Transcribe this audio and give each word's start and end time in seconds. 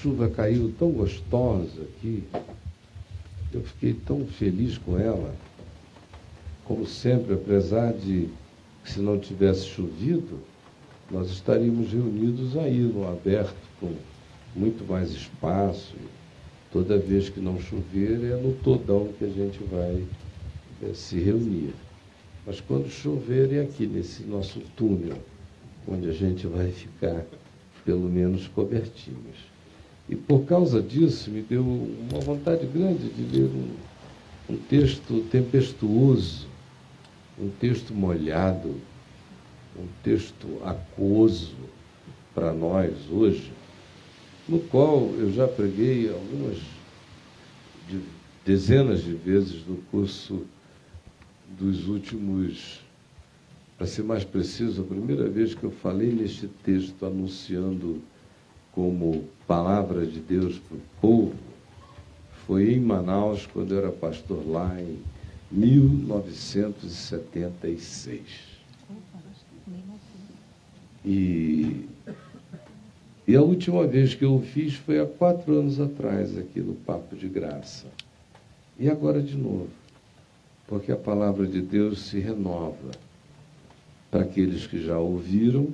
chuva 0.00 0.28
caiu 0.28 0.72
tão 0.78 0.90
gostosa 0.90 1.82
aqui, 1.82 2.24
eu 3.52 3.62
fiquei 3.62 3.92
tão 3.92 4.24
feliz 4.26 4.78
com 4.78 4.98
ela, 4.98 5.34
como 6.64 6.86
sempre, 6.86 7.34
apesar 7.34 7.92
de 7.92 8.28
se 8.84 9.00
não 9.00 9.18
tivesse 9.18 9.66
chovido, 9.66 10.38
nós 11.10 11.30
estaríamos 11.30 11.92
reunidos 11.92 12.56
aí 12.56 12.78
no 12.78 13.06
aberto, 13.06 13.54
com 13.78 13.92
muito 14.54 14.88
mais 14.88 15.10
espaço. 15.10 15.94
Toda 16.72 16.96
vez 16.96 17.28
que 17.28 17.40
não 17.40 17.60
chover, 17.60 18.24
é 18.24 18.36
no 18.36 18.54
todão 18.62 19.12
que 19.18 19.24
a 19.24 19.28
gente 19.28 19.58
vai 19.64 20.04
é, 20.82 20.94
se 20.94 21.18
reunir. 21.18 21.74
Mas 22.46 22.60
quando 22.60 22.88
chover, 22.88 23.52
é 23.52 23.62
aqui 23.62 23.86
nesse 23.86 24.22
nosso 24.22 24.60
túnel, 24.76 25.18
onde 25.86 26.08
a 26.08 26.12
gente 26.12 26.46
vai 26.46 26.70
ficar, 26.70 27.26
pelo 27.84 28.08
menos, 28.08 28.46
cobertinhos. 28.46 29.49
E 30.10 30.16
por 30.16 30.44
causa 30.44 30.82
disso, 30.82 31.30
me 31.30 31.40
deu 31.40 31.62
uma 31.62 32.18
vontade 32.20 32.66
grande 32.66 33.08
de 33.10 33.22
ler 33.22 33.48
um, 33.48 34.54
um 34.54 34.56
texto 34.56 35.24
tempestuoso, 35.30 36.48
um 37.38 37.48
texto 37.48 37.94
molhado, 37.94 38.74
um 39.78 39.86
texto 40.02 40.48
aquoso 40.64 41.54
para 42.34 42.52
nós 42.52 42.92
hoje, 43.08 43.52
no 44.48 44.58
qual 44.58 45.10
eu 45.16 45.32
já 45.32 45.46
preguei 45.46 46.12
algumas 46.12 46.58
de, 47.88 48.00
dezenas 48.44 49.04
de 49.04 49.14
vezes 49.14 49.64
no 49.64 49.76
curso 49.92 50.44
dos 51.56 51.86
últimos, 51.86 52.80
para 53.78 53.86
ser 53.86 54.02
mais 54.02 54.24
preciso, 54.24 54.82
a 54.82 54.84
primeira 54.84 55.28
vez 55.28 55.54
que 55.54 55.62
eu 55.62 55.70
falei 55.70 56.10
neste 56.10 56.48
texto 56.48 57.06
anunciando 57.06 58.02
como 58.72 59.24
palavra 59.46 60.04
de 60.06 60.18
Deus 60.20 60.58
para 60.58 60.76
o 60.76 60.80
povo 61.00 61.34
foi 62.46 62.74
em 62.74 62.80
Manaus, 62.80 63.46
quando 63.46 63.72
eu 63.72 63.78
era 63.78 63.92
pastor 63.92 64.46
lá 64.46 64.78
em 64.80 64.98
1976. 65.52 68.20
E, 71.04 71.86
e 73.26 73.36
a 73.36 73.42
última 73.42 73.86
vez 73.86 74.14
que 74.14 74.24
eu 74.24 74.40
fiz 74.40 74.74
foi 74.74 74.98
há 75.00 75.06
quatro 75.06 75.58
anos 75.58 75.80
atrás, 75.80 76.36
aqui 76.36 76.60
no 76.60 76.74
Papo 76.74 77.16
de 77.16 77.26
Graça. 77.28 77.86
E 78.78 78.90
agora 78.90 79.22
de 79.22 79.36
novo, 79.36 79.68
porque 80.66 80.90
a 80.90 80.96
palavra 80.96 81.46
de 81.46 81.60
Deus 81.60 82.06
se 82.06 82.18
renova 82.18 82.90
para 84.10 84.22
aqueles 84.22 84.66
que 84.66 84.82
já 84.84 84.98
ouviram 84.98 85.68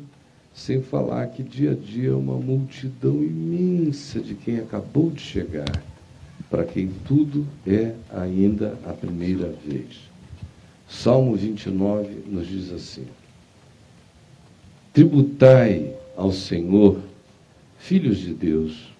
sem 0.56 0.80
falar 0.80 1.26
que 1.26 1.42
dia 1.42 1.72
a 1.72 1.74
dia 1.74 2.16
uma 2.16 2.38
multidão 2.38 3.22
imensa 3.22 4.18
de 4.18 4.34
quem 4.34 4.58
acabou 4.58 5.10
de 5.10 5.20
chegar, 5.20 5.82
para 6.48 6.64
quem 6.64 6.90
tudo 7.06 7.46
é 7.66 7.94
ainda 8.10 8.78
a 8.86 8.94
primeira 8.94 9.54
vez. 9.66 10.08
Salmo 10.88 11.36
29 11.36 12.24
nos 12.26 12.46
diz 12.48 12.72
assim: 12.72 13.06
Tributai 14.94 15.94
ao 16.16 16.32
Senhor, 16.32 17.02
filhos 17.78 18.16
de 18.16 18.32
Deus, 18.32 18.94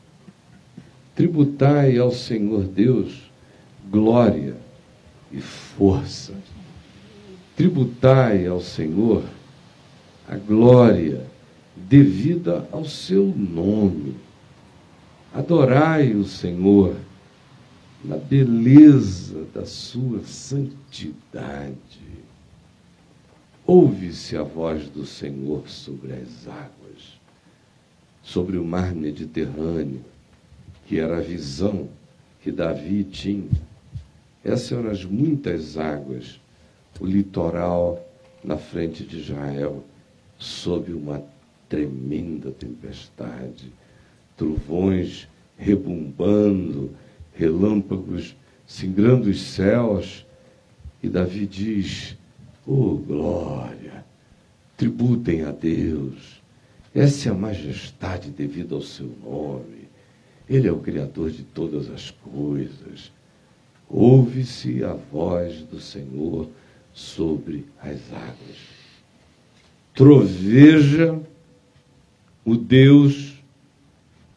tributai 1.15 1.97
ao 1.97 2.12
Senhor 2.12 2.65
Deus 2.65 3.31
glória 3.91 4.56
e 5.33 5.41
força. 5.41 6.34
Tributai 7.56 8.47
ao 8.47 8.61
Senhor 8.61 9.25
a 10.28 10.37
glória 10.37 11.25
devida 11.77 12.67
ao 12.73 12.85
seu 12.85 13.27
nome. 13.27 14.17
Adorai 15.33 16.15
o 16.15 16.25
Senhor 16.25 16.97
na 18.03 18.17
beleza 18.17 19.45
da 19.53 19.67
sua 19.67 20.23
santidade. 20.23 21.77
Ouve-se 23.67 24.37
a 24.37 24.43
voz 24.43 24.89
do 24.89 25.05
Senhor 25.05 25.69
sobre 25.69 26.13
as 26.13 26.47
águas, 26.47 27.21
sobre 28.23 28.57
o 28.57 28.65
mar 28.65 28.95
Mediterrâneo, 28.95 30.05
que 30.87 30.99
era 30.99 31.19
a 31.19 31.21
visão 31.21 31.89
que 32.43 32.53
Davi 32.53 33.03
tinha. 33.05 33.51
Essas 34.45 34.79
eram 34.79 34.91
as 34.91 35.05
muitas 35.05 35.77
águas, 35.77 36.41
o 37.01 37.05
litoral 37.05 38.01
na 38.45 38.57
frente 38.57 39.05
de 39.05 39.19
Israel, 39.19 39.83
sob 40.39 40.93
uma 40.93 41.25
tremenda 41.69 42.50
tempestade, 42.50 43.72
trovões 44.37 45.28
rebumbando, 45.56 46.91
relâmpagos 47.34 48.37
singrando 48.66 49.31
os 49.31 49.41
céus. 49.41 50.27
E 51.03 51.09
Davi 51.09 51.47
diz: 51.47 52.16
Oh 52.66 52.97
glória, 52.97 54.04
tributem 54.77 55.43
a 55.43 55.50
Deus. 55.50 56.43
Essa 56.94 57.28
é 57.28 57.32
a 57.32 57.34
majestade 57.34 58.31
devida 58.31 58.75
ao 58.75 58.83
seu 58.83 59.10
nome. 59.22 59.88
Ele 60.48 60.69
é 60.69 60.72
o 60.72 60.78
Criador 60.78 61.31
de 61.31 61.43
todas 61.43 61.91
as 61.91 62.10
coisas. 62.10 63.12
Ouve-se 63.88 64.83
a 64.83 64.94
voz 64.94 65.60
do 65.62 65.81
Senhor 65.81 66.48
sobre 66.93 67.66
as 67.81 67.98
águas. 68.12 68.56
Troveja 69.94 71.21
o 72.47 72.57
Deus 72.57 73.43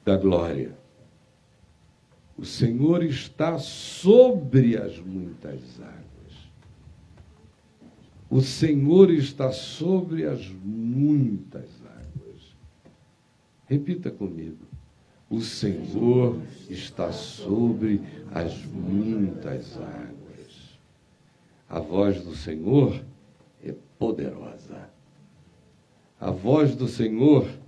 da 0.04 0.18
glória. 0.18 0.76
O 2.36 2.44
Senhor 2.44 3.04
está 3.04 3.60
sobre 3.60 4.76
as 4.76 4.98
muitas 4.98 5.62
águas. 5.80 6.50
O 8.28 8.42
Senhor 8.42 9.12
está 9.12 9.52
sobre 9.52 10.26
as 10.26 10.50
muitas 10.64 11.70
águas. 11.86 12.56
Repita 13.68 14.10
comigo. 14.10 14.66
O 15.30 15.42
Senhor 15.42 16.42
está 16.68 17.12
sobre 17.12 18.02
as 18.34 18.66
muitas 18.66 19.78
águas. 19.78 20.80
A 21.70 21.80
voz 21.80 22.24
do 22.24 22.36
Senhor 22.36 23.04
é 23.64 23.76
poderosa. 24.00 24.90
A 26.20 26.32
voz 26.32 26.76
do 26.76 26.88
Senhor 26.88 27.59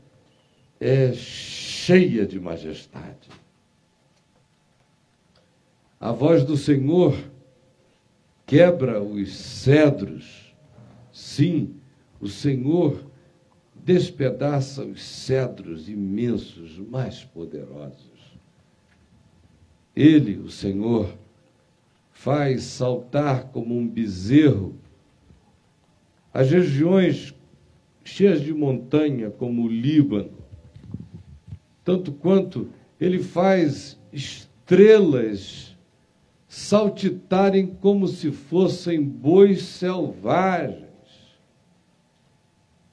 é 0.82 1.14
cheia 1.14 2.26
de 2.26 2.40
majestade. 2.40 3.30
A 6.00 6.12
voz 6.12 6.44
do 6.44 6.58
Senhor 6.58 7.16
quebra 8.48 9.00
os 9.00 9.32
cedros. 9.32 10.56
Sim, 11.14 11.76
o 12.20 12.28
Senhor 12.28 13.06
despedaça 13.76 14.84
os 14.84 15.04
cedros 15.04 15.88
imensos, 15.88 16.80
mais 16.80 17.24
poderosos. 17.24 18.10
Ele, 19.96 20.38
o 20.38 20.50
Senhor, 20.50 21.16
faz 22.12 22.64
saltar 22.64 23.50
como 23.50 23.78
um 23.78 23.88
bezerro 23.88 24.76
as 26.34 26.50
regiões 26.50 27.36
cheias 28.04 28.42
de 28.42 28.54
montanha, 28.54 29.30
como 29.30 29.64
o 29.64 29.68
Líbano, 29.68 30.41
tanto 31.92 32.14
quanto 32.14 32.70
ele 32.98 33.22
faz 33.22 34.00
estrelas 34.14 35.76
saltitarem 36.48 37.68
como 37.68 38.08
se 38.08 38.32
fossem 38.32 39.04
bois 39.04 39.64
selvagens. 39.64 40.88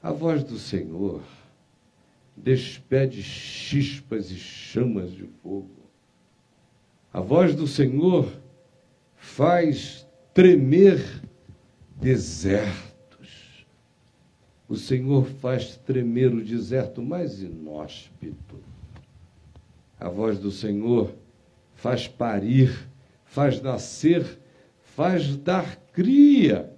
A 0.03 0.11
voz 0.11 0.43
do 0.43 0.59
Senhor 0.59 1.23
despede 2.37 3.23
chispas 3.23 4.33
e 4.33 4.37
chamas 4.37 5.13
de 5.13 5.29
fogo. 5.45 5.87
A 7.13 7.21
voz 7.21 7.55
do 7.55 7.69
Senhor 7.69 8.29
faz 9.15 10.05
tremer 10.35 11.23
desertos. 12.01 13.65
O 14.69 14.75
Senhor 14.75 15.25
faz 15.25 15.77
tremer 15.77 16.35
o 16.35 16.45
deserto 16.45 17.01
mais 17.01 17.41
inóspito. 17.41 18.59
A 20.01 20.09
voz 20.09 20.39
do 20.39 20.51
Senhor 20.51 21.13
faz 21.75 22.07
parir, 22.07 22.89
faz 23.25 23.61
nascer, 23.61 24.39
faz 24.81 25.37
dar 25.37 25.77
cria. 25.93 26.73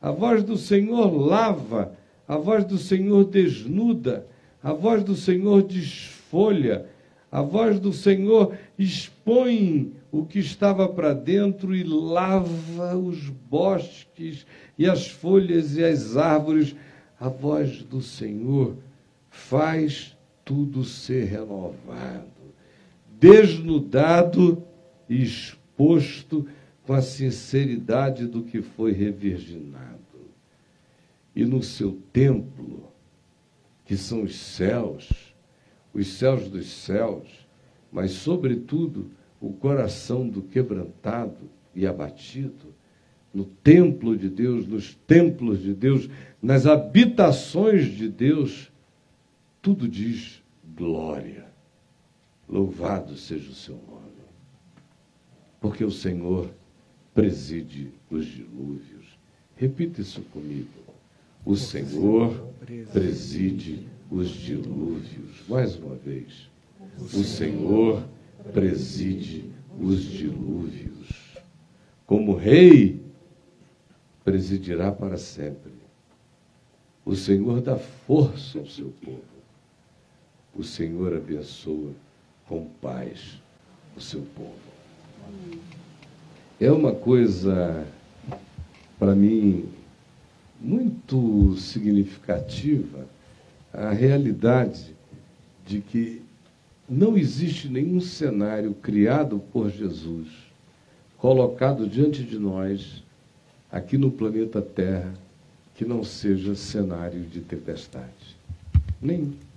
A 0.00 0.10
voz 0.10 0.42
do 0.44 0.56
Senhor 0.56 1.06
lava, 1.12 1.92
a 2.26 2.36
voz 2.36 2.64
do 2.64 2.78
Senhor 2.78 3.24
desnuda, 3.24 4.26
a 4.62 4.72
voz 4.72 5.02
do 5.02 5.16
Senhor 5.16 5.62
desfolha, 5.62 6.86
a 7.30 7.42
voz 7.42 7.78
do 7.78 7.92
Senhor 7.92 8.56
expõe 8.78 9.92
o 10.10 10.24
que 10.24 10.38
estava 10.38 10.88
para 10.88 11.12
dentro 11.12 11.74
e 11.74 11.82
lava 11.82 12.96
os 12.96 13.28
bosques 13.28 14.46
e 14.78 14.88
as 14.88 15.08
folhas 15.08 15.76
e 15.76 15.84
as 15.84 16.16
árvores. 16.16 16.74
a 17.20 17.28
voz 17.28 17.82
do 17.82 18.00
Senhor 18.00 18.76
faz 19.28 20.16
tudo 20.48 20.82
ser 20.82 21.24
renovado, 21.24 22.32
desnudado 23.20 24.64
e 25.06 25.22
exposto 25.22 26.48
com 26.86 26.94
a 26.94 27.02
sinceridade 27.02 28.26
do 28.26 28.42
que 28.42 28.62
foi 28.62 28.92
revirginado. 28.92 29.98
E 31.36 31.44
no 31.44 31.62
seu 31.62 32.00
templo, 32.14 32.90
que 33.84 33.94
são 33.94 34.22
os 34.22 34.36
céus, 34.36 35.34
os 35.92 36.14
céus 36.14 36.48
dos 36.48 36.66
céus, 36.66 37.28
mas, 37.92 38.12
sobretudo, 38.12 39.10
o 39.38 39.52
coração 39.52 40.26
do 40.26 40.40
quebrantado 40.40 41.50
e 41.74 41.86
abatido, 41.86 42.74
no 43.34 43.44
templo 43.44 44.16
de 44.16 44.30
Deus, 44.30 44.66
nos 44.66 44.94
templos 45.06 45.60
de 45.60 45.74
Deus, 45.74 46.08
nas 46.40 46.64
habitações 46.64 47.84
de 47.94 48.08
Deus, 48.08 48.72
tudo 49.60 49.86
diz 49.86 50.37
glória. 50.78 51.44
Louvado 52.48 53.16
seja 53.16 53.50
o 53.50 53.54
seu 53.54 53.74
nome. 53.74 54.06
Porque 55.60 55.84
o 55.84 55.90
Senhor 55.90 56.48
preside 57.12 57.92
os 58.08 58.24
dilúvios. 58.24 59.18
Repita 59.56 60.00
isso 60.00 60.22
comigo. 60.32 60.68
O 61.44 61.56
Senhor 61.56 62.48
preside 62.92 63.88
os 64.08 64.30
dilúvios. 64.30 65.42
Mais 65.48 65.76
uma 65.76 65.96
vez. 65.96 66.48
O 67.00 67.24
Senhor 67.24 68.06
preside 68.52 69.50
os 69.80 70.00
dilúvios. 70.02 71.08
Como 72.06 72.36
rei, 72.36 73.02
presidirá 74.24 74.92
para 74.92 75.16
sempre. 75.16 75.72
O 77.04 77.16
Senhor 77.16 77.60
dá 77.60 77.76
força 77.76 78.58
ao 78.58 78.66
seu 78.66 78.92
povo. 79.04 79.37
O 80.58 80.64
Senhor 80.64 81.16
abençoa 81.16 81.92
com 82.48 82.66
paz 82.82 83.38
o 83.96 84.00
seu 84.00 84.22
povo. 84.34 84.58
É 86.60 86.68
uma 86.72 86.92
coisa, 86.92 87.86
para 88.98 89.14
mim, 89.14 89.68
muito 90.60 91.56
significativa 91.56 93.06
a 93.72 93.92
realidade 93.92 94.96
de 95.64 95.80
que 95.80 96.22
não 96.88 97.16
existe 97.16 97.68
nenhum 97.68 98.00
cenário 98.00 98.74
criado 98.74 99.40
por 99.52 99.70
Jesus, 99.70 100.26
colocado 101.18 101.86
diante 101.86 102.24
de 102.24 102.36
nós, 102.36 103.04
aqui 103.70 103.96
no 103.96 104.10
planeta 104.10 104.60
Terra, 104.60 105.14
que 105.76 105.84
não 105.84 106.02
seja 106.02 106.56
cenário 106.56 107.20
de 107.20 107.42
tempestade. 107.42 108.36
Nenhum. 109.00 109.47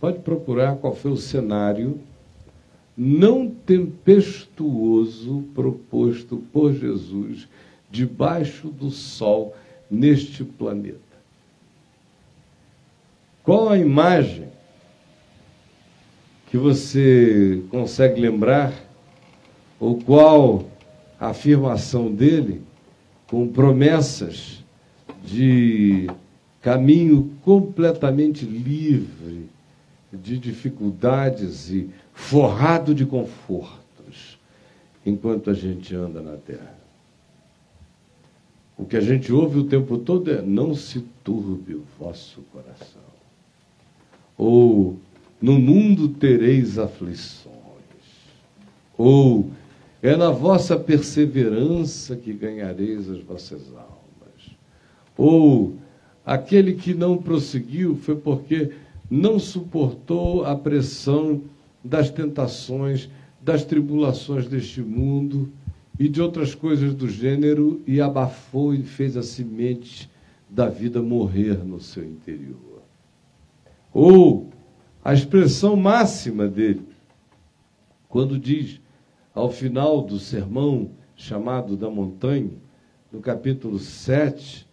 Pode 0.00 0.20
procurar 0.20 0.76
qual 0.76 0.94
foi 0.94 1.10
o 1.10 1.16
cenário 1.16 2.00
não 2.96 3.48
tempestuoso 3.48 5.44
proposto 5.54 6.38
por 6.52 6.72
Jesus 6.72 7.46
debaixo 7.90 8.68
do 8.68 8.90
sol 8.90 9.54
neste 9.90 10.42
planeta. 10.42 10.98
Qual 13.44 13.68
a 13.68 13.78
imagem 13.78 14.48
que 16.50 16.56
você 16.56 17.62
consegue 17.70 18.20
lembrar, 18.20 18.74
ou 19.78 20.00
qual 20.00 20.64
a 21.18 21.28
afirmação 21.28 22.12
dele 22.12 22.60
com 23.28 23.46
promessas 23.46 24.64
de 25.24 26.10
caminho 26.60 27.30
completamente 27.44 28.44
livre 28.44 29.48
de 30.12 30.38
dificuldades 30.38 31.70
e 31.70 31.88
forrado 32.12 32.94
de 32.94 33.06
confortos, 33.06 34.38
enquanto 35.04 35.50
a 35.50 35.54
gente 35.54 35.94
anda 35.94 36.20
na 36.20 36.36
terra. 36.36 36.78
O 38.76 38.84
que 38.84 38.96
a 38.96 39.00
gente 39.00 39.32
ouve 39.32 39.58
o 39.58 39.64
tempo 39.64 39.98
todo 39.98 40.30
é: 40.30 40.40
não 40.40 40.74
se 40.74 41.00
turbe 41.22 41.74
o 41.74 41.84
vosso 41.98 42.40
coração. 42.52 43.02
Ou, 44.36 44.96
no 45.40 45.58
mundo 45.58 46.08
tereis 46.08 46.78
aflições. 46.78 47.50
Ou, 48.96 49.50
é 50.02 50.16
na 50.16 50.30
vossa 50.30 50.78
perseverança 50.78 52.16
que 52.16 52.32
ganhareis 52.32 53.08
as 53.10 53.22
vossas 53.22 53.68
almas. 53.68 54.56
Ou, 55.16 55.74
aquele 56.24 56.72
que 56.72 56.94
não 56.94 57.18
prosseguiu 57.18 57.96
foi 57.96 58.16
porque 58.16 58.72
não 59.10 59.40
suportou 59.40 60.44
a 60.44 60.54
pressão 60.54 61.42
das 61.82 62.10
tentações, 62.10 63.10
das 63.42 63.64
tribulações 63.64 64.46
deste 64.46 64.80
mundo 64.80 65.50
e 65.98 66.08
de 66.08 66.22
outras 66.22 66.54
coisas 66.54 66.94
do 66.94 67.08
gênero 67.08 67.82
e 67.86 68.00
abafou 68.00 68.72
e 68.72 68.82
fez 68.82 69.16
a 69.16 69.22
semente 69.22 70.08
da 70.48 70.68
vida 70.68 71.02
morrer 71.02 71.64
no 71.64 71.80
seu 71.80 72.04
interior. 72.04 72.82
Ou 73.92 74.48
a 75.04 75.12
expressão 75.12 75.74
máxima 75.74 76.46
dele, 76.46 76.86
quando 78.08 78.38
diz, 78.38 78.80
ao 79.34 79.50
final 79.50 80.02
do 80.02 80.18
sermão 80.18 80.90
chamado 81.16 81.76
da 81.76 81.90
montanha, 81.90 82.50
no 83.10 83.20
capítulo 83.20 83.78
7, 83.78 84.66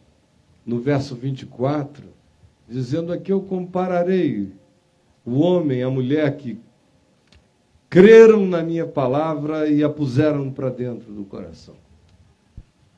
no 0.66 0.80
verso 0.80 1.16
24, 1.16 2.04
dizendo 2.68 3.14
aqui 3.14 3.32
eu 3.32 3.42
compararei 3.42 4.52
o 5.26 5.40
homem, 5.40 5.84
a 5.84 5.90
mulher 5.90 6.36
que 6.38 6.60
creram 7.90 8.46
na 8.46 8.62
minha 8.62 8.86
palavra 8.86 9.68
e 9.68 9.84
a 9.84 9.90
puseram 9.90 10.52
para 10.52 10.70
dentro 10.70 11.12
do 11.14 11.24
coração. 11.24 11.76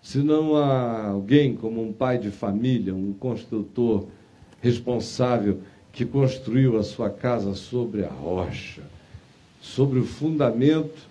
Se 0.01 0.19
não 0.19 0.55
há 0.55 1.07
alguém 1.07 1.55
como 1.55 1.81
um 1.83 1.93
pai 1.93 2.17
de 2.17 2.31
família, 2.31 2.95
um 2.95 3.13
construtor 3.13 4.07
responsável 4.61 5.59
que 5.91 6.05
construiu 6.05 6.77
a 6.77 6.83
sua 6.83 7.09
casa 7.09 7.53
sobre 7.53 8.03
a 8.03 8.09
rocha, 8.09 8.83
sobre 9.61 9.99
o 9.99 10.05
fundamento 10.05 11.07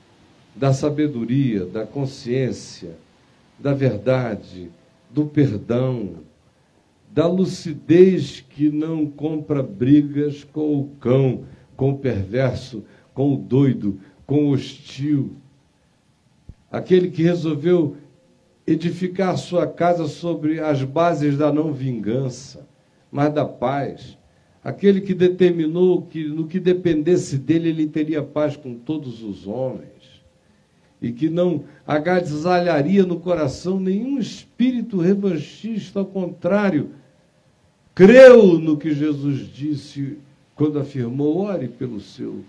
da 0.55 0.73
sabedoria, 0.73 1.65
da 1.65 1.87
consciência, 1.87 2.97
da 3.59 3.75
verdade, 3.75 4.71
do 5.11 5.27
perdão, 5.27 6.15
da 7.19 7.27
lucidez 7.27 8.45
que 8.49 8.71
não 8.71 9.05
compra 9.05 9.61
brigas 9.61 10.45
com 10.45 10.79
o 10.79 10.85
cão, 11.01 11.47
com 11.77 11.91
o 11.91 11.99
perverso, 11.99 12.85
com 13.13 13.35
o 13.35 13.37
doido, 13.37 13.99
com 14.25 14.45
o 14.45 14.51
hostil. 14.51 15.33
Aquele 16.71 17.11
que 17.11 17.25
resolveu 17.25 17.97
edificar 18.65 19.37
sua 19.37 19.67
casa 19.67 20.07
sobre 20.07 20.61
as 20.61 20.85
bases 20.85 21.37
da 21.37 21.53
não 21.53 21.73
vingança, 21.73 22.69
mas 23.11 23.35
da 23.35 23.45
paz. 23.45 24.17
Aquele 24.63 25.01
que 25.01 25.13
determinou 25.13 26.03
que 26.03 26.23
no 26.23 26.47
que 26.47 26.61
dependesse 26.61 27.37
dele 27.37 27.71
ele 27.71 27.89
teria 27.89 28.23
paz 28.23 28.57
com 28.57 28.77
todos 28.77 29.25
os 29.25 29.45
homens 29.45 30.23
e 31.03 31.11
que 31.11 31.29
não 31.29 31.65
agasalharia 31.85 33.05
no 33.05 33.19
coração 33.19 33.81
nenhum 33.81 34.21
espírito 34.21 34.99
revanchista, 34.99 35.99
ao 35.99 36.07
contrário, 36.07 36.91
creu 37.99 38.61
no 38.61 38.77
que 38.77 38.95
Jesus 38.95 39.53
disse 39.53 40.19
quando 40.55 40.79
afirmou: 40.79 41.39
ore 41.39 41.67
pelo 41.67 41.99
seu 41.99 42.45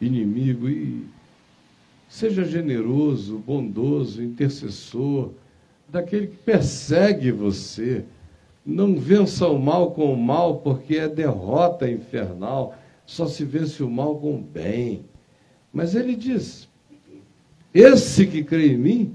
inimigo 0.00 0.66
e 0.66 1.04
seja 2.08 2.42
generoso, 2.42 3.36
bondoso, 3.36 4.22
intercessor, 4.22 5.30
daquele 5.86 6.28
que 6.28 6.38
persegue 6.38 7.30
você. 7.30 8.02
Não 8.64 8.96
vença 8.96 9.46
o 9.46 9.58
mal 9.58 9.90
com 9.90 10.10
o 10.10 10.16
mal, 10.16 10.60
porque 10.60 10.96
é 10.96 11.06
derrota 11.06 11.90
infernal. 11.90 12.74
Só 13.04 13.26
se 13.26 13.44
vence 13.44 13.82
o 13.82 13.90
mal 13.90 14.16
com 14.18 14.36
o 14.36 14.38
bem. 14.38 15.04
Mas 15.70 15.94
ele 15.94 16.16
diz: 16.16 16.66
esse 17.74 18.26
que 18.26 18.42
crê 18.42 18.68
em 18.68 18.78
mim 18.78 19.14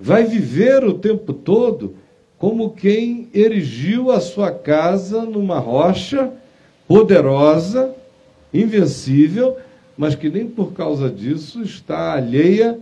vai 0.00 0.24
viver 0.24 0.82
o 0.82 0.98
tempo 0.98 1.32
todo 1.32 1.94
como 2.38 2.70
quem 2.70 3.28
erigiu 3.34 4.12
a 4.12 4.20
sua 4.20 4.52
casa 4.52 5.22
numa 5.22 5.58
rocha 5.58 6.32
poderosa, 6.86 7.94
invencível, 8.54 9.58
mas 9.96 10.14
que 10.14 10.30
nem 10.30 10.48
por 10.48 10.72
causa 10.72 11.10
disso 11.10 11.60
está 11.62 12.12
alheia, 12.12 12.78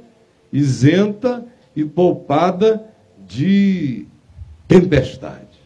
isenta 0.53 1.45
e 1.75 1.85
poupada 1.85 2.87
de 3.27 4.07
tempestade, 4.69 5.59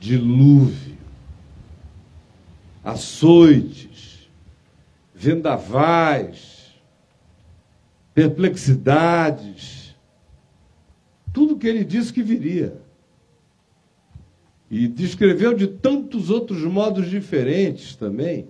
dilúvio, 0.00 0.96
açoites, 2.84 4.28
vendavais, 5.14 6.74
perplexidades, 8.12 9.94
tudo 11.32 11.56
que 11.56 11.68
ele 11.68 11.84
disse 11.84 12.12
que 12.12 12.22
viria. 12.22 12.85
E 14.70 14.88
descreveu 14.88 15.54
de 15.54 15.66
tantos 15.66 16.30
outros 16.30 16.62
modos 16.62 17.08
diferentes 17.08 17.94
também. 17.94 18.48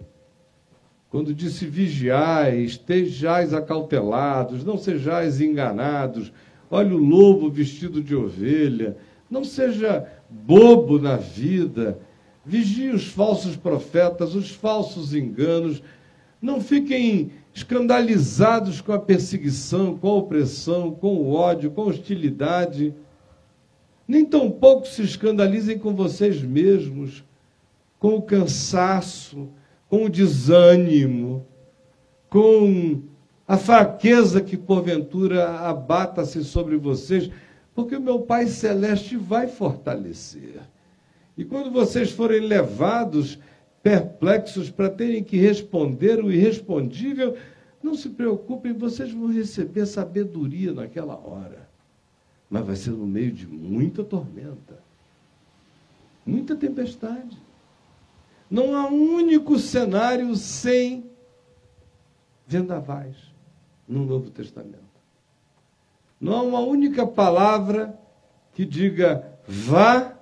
Quando 1.11 1.35
disse 1.35 1.67
vigiai, 1.67 2.59
estejais 2.59 3.55
acautelados, 3.55 4.65
não 4.65 4.77
sejais 4.77 5.41
enganados. 5.41 6.33
Olha 6.71 6.95
o 6.95 6.99
lobo 6.99 7.51
vestido 7.51 8.03
de 8.03 8.15
ovelha. 8.15 8.97
Não 9.31 9.45
seja 9.45 10.07
bobo 10.29 10.99
na 10.99 11.17
vida. 11.17 11.99
Vigie 12.45 12.91
os 12.91 13.07
falsos 13.07 13.57
profetas, 13.57 14.35
os 14.35 14.51
falsos 14.51 15.15
enganos. 15.15 15.83
Não 16.41 16.61
fiquem 16.61 17.31
escandalizados 17.55 18.81
com 18.81 18.93
a 18.93 18.99
perseguição, 18.99 19.97
com 19.97 20.09
a 20.09 20.15
opressão, 20.15 20.91
com 20.91 21.15
o 21.15 21.33
ódio, 21.33 21.71
com 21.71 21.83
a 21.83 21.87
hostilidade. 21.87 22.95
Nem 24.07 24.25
tampouco 24.25 24.87
se 24.87 25.03
escandalizem 25.03 25.79
com 25.79 25.95
vocês 25.95 26.41
mesmos, 26.41 27.25
com 27.99 28.15
o 28.17 28.23
cansaço, 28.23 29.49
com 29.89 30.05
o 30.05 30.11
desânimo, 30.11 31.45
com 32.31 33.03
a 33.49 33.57
fraqueza 33.57 34.41
que 34.41 34.57
porventura 34.57 35.49
abata-se 35.61 36.45
sobre 36.45 36.77
vocês, 36.77 37.31
porque 37.75 37.97
o 37.97 38.01
meu 38.01 38.21
Pai 38.21 38.47
Celeste 38.47 39.17
vai 39.17 39.49
fortalecer. 39.49 40.61
E 41.37 41.45
quando 41.45 41.71
vocês 41.71 42.11
forem 42.11 42.41
levados 42.41 43.39
perplexos 43.83 44.71
para 44.71 44.89
terem 44.89 45.23
que 45.23 45.37
responder 45.37 46.23
o 46.23 46.33
irrespondível, 46.33 47.37
não 47.83 47.95
se 47.95 48.09
preocupem, 48.09 48.73
vocês 48.73 49.13
vão 49.13 49.27
receber 49.27 49.87
sabedoria 49.87 50.73
naquela 50.73 51.15
hora 51.15 51.66
mas 52.49 52.65
vai 52.65 52.76
ser 52.76 52.91
no 52.91 53.07
meio 53.07 53.33
de 53.33 53.47
muita 53.47 54.05
tormenta, 54.05 54.79
muita 56.25 56.55
tempestade. 56.55 57.37
Não 58.49 58.76
há 58.76 58.88
um 58.88 59.15
único 59.15 59.59
cenário 59.59 60.35
sem 60.37 61.11
vendavais 62.47 63.17
no 63.88 64.05
Novo 64.05 64.31
Testamento. 64.31 64.87
Não 66.21 66.35
há 66.35 66.43
uma 66.43 66.61
única 66.61 67.07
palavra 67.07 67.99
que 68.55 68.65
diga 68.65 69.38
vá, 69.47 70.17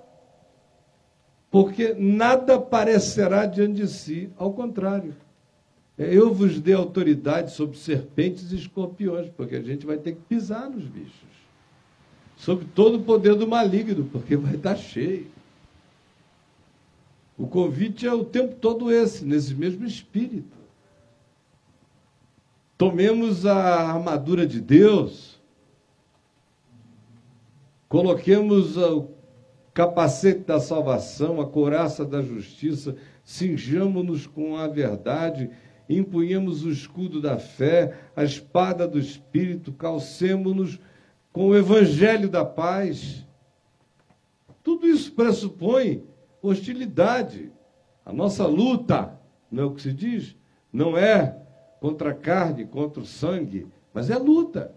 porque 1.50 1.94
nada 1.94 2.58
parecerá 2.58 3.46
diante 3.46 3.82
de 3.82 3.88
si, 3.88 4.30
ao 4.36 4.52
contrário. 4.52 5.14
Eu 5.96 6.34
vos 6.34 6.58
dei 6.58 6.74
autoridade 6.74 7.52
sobre 7.52 7.76
serpentes 7.76 8.50
e 8.50 8.56
escorpiões, 8.56 9.30
porque 9.36 9.54
a 9.54 9.62
gente 9.62 9.86
vai 9.86 9.98
ter 9.98 10.14
que 10.14 10.22
pisar 10.22 10.68
nos 10.68 10.84
bichos 10.84 11.43
sobre 12.44 12.66
todo 12.74 12.98
o 12.98 13.02
poder 13.02 13.34
do 13.36 13.48
maligno, 13.48 14.04
porque 14.12 14.36
vai 14.36 14.56
estar 14.56 14.76
cheio. 14.76 15.28
O 17.38 17.46
convite 17.46 18.06
é 18.06 18.12
o 18.12 18.22
tempo 18.22 18.56
todo 18.56 18.92
esse, 18.92 19.24
nesse 19.24 19.54
mesmo 19.54 19.86
espírito. 19.86 20.54
Tomemos 22.76 23.46
a 23.46 23.94
armadura 23.94 24.46
de 24.46 24.60
Deus, 24.60 25.40
coloquemos 27.88 28.76
o 28.76 29.08
capacete 29.72 30.40
da 30.40 30.60
salvação, 30.60 31.40
a 31.40 31.46
couraça 31.46 32.04
da 32.04 32.20
justiça, 32.20 32.94
cinjamos-nos 33.24 34.26
com 34.26 34.58
a 34.58 34.68
verdade, 34.68 35.48
empunhemos 35.88 36.62
o 36.62 36.70
escudo 36.70 37.22
da 37.22 37.38
fé, 37.38 37.98
a 38.14 38.22
espada 38.22 38.86
do 38.86 38.98
espírito, 38.98 39.72
calcemos-nos 39.72 40.78
com 41.34 41.48
o 41.48 41.56
evangelho 41.56 42.28
da 42.28 42.44
paz. 42.44 43.26
Tudo 44.62 44.86
isso 44.86 45.12
pressupõe 45.12 46.04
hostilidade. 46.40 47.50
A 48.06 48.12
nossa 48.12 48.46
luta, 48.46 49.20
não 49.50 49.64
é 49.64 49.66
o 49.66 49.74
que 49.74 49.82
se 49.82 49.92
diz? 49.92 50.36
Não 50.72 50.96
é 50.96 51.36
contra 51.80 52.10
a 52.10 52.14
carne, 52.14 52.64
contra 52.64 53.02
o 53.02 53.04
sangue, 53.04 53.66
mas 53.92 54.10
é 54.10 54.16
luta. 54.16 54.72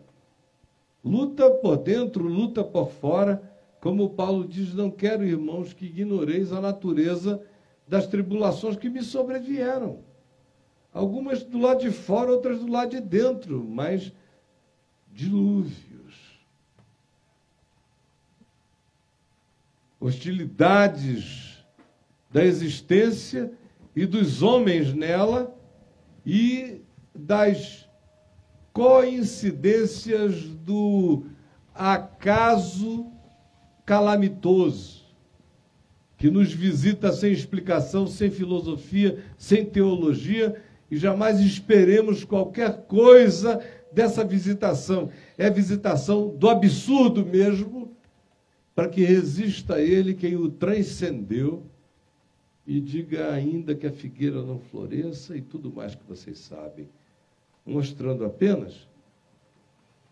Luta 1.06 1.48
por 1.48 1.78
dentro, 1.78 2.24
luta 2.24 2.64
por 2.64 2.90
fora. 2.90 3.40
Como 3.80 4.10
Paulo 4.10 4.44
diz, 4.44 4.74
não 4.74 4.90
quero, 4.90 5.24
irmãos, 5.24 5.74
que 5.74 5.86
ignoreis 5.86 6.52
a 6.52 6.60
natureza 6.60 7.40
das 7.88 8.08
tribulações 8.08 8.76
que 8.76 8.90
me 8.90 9.04
sobrevieram. 9.04 10.00
Algumas 10.92 11.44
do 11.44 11.60
lado 11.60 11.82
de 11.82 11.92
fora, 11.92 12.32
outras 12.32 12.60
do 12.60 12.72
lado 12.72 12.90
de 12.90 13.00
dentro, 13.00 13.64
mas 13.64 14.12
dilúvio 15.14 15.87
hostilidades 20.00 21.66
da 22.32 22.44
existência 22.44 23.51
e 23.96 24.06
dos 24.06 24.42
homens 24.44 24.94
nela 24.94 25.56
e 26.25 26.82
das 27.16 27.88
coincidências 28.72 30.44
do 30.44 31.25
acaso 31.74 33.08
calamitoso 33.86 34.98
que 36.18 36.32
nos 36.32 36.51
visita 36.51 37.12
sem 37.12 37.32
explicação, 37.32 38.08
sem 38.08 38.30
filosofia, 38.30 39.24
sem 39.38 39.63
teologia 39.63 40.62
e 40.89 40.98
jamais 40.98 41.39
esperemos 41.39 42.24
qualquer 42.24 42.86
coisa 42.88 43.63
dessa 43.92 44.25
visitação. 44.25 45.10
É 45.38 45.50
visitação 45.50 46.36
do 46.36 46.50
absurdo 46.50 47.25
mesmo 47.25 47.87
para 48.77 48.89
que 48.89 49.03
resista 49.03 49.77
a 49.77 49.81
ele 49.81 50.13
quem 50.13 50.36
o 50.36 50.51
transcendeu 50.51 51.65
e 52.63 52.79
diga 52.79 53.34
ainda 53.34 53.74
que 53.74 53.88
a 53.88 53.91
figueira 53.91 54.43
não 54.43 54.60
floresça 54.60 55.36
e 55.36 55.41
tudo 55.41 55.74
mais 55.74 55.96
que 55.96 56.03
vocês 56.03 56.38
sabem, 56.38 56.88
mostrando 57.65 58.24
apenas 58.24 58.88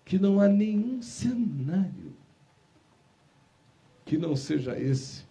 que 0.03 0.17
não 0.17 0.39
há 0.39 0.47
nenhum 0.47 0.99
cenário 0.99 2.17
que 4.03 4.17
não 4.17 4.35
seja 4.35 4.75
esse 4.79 5.25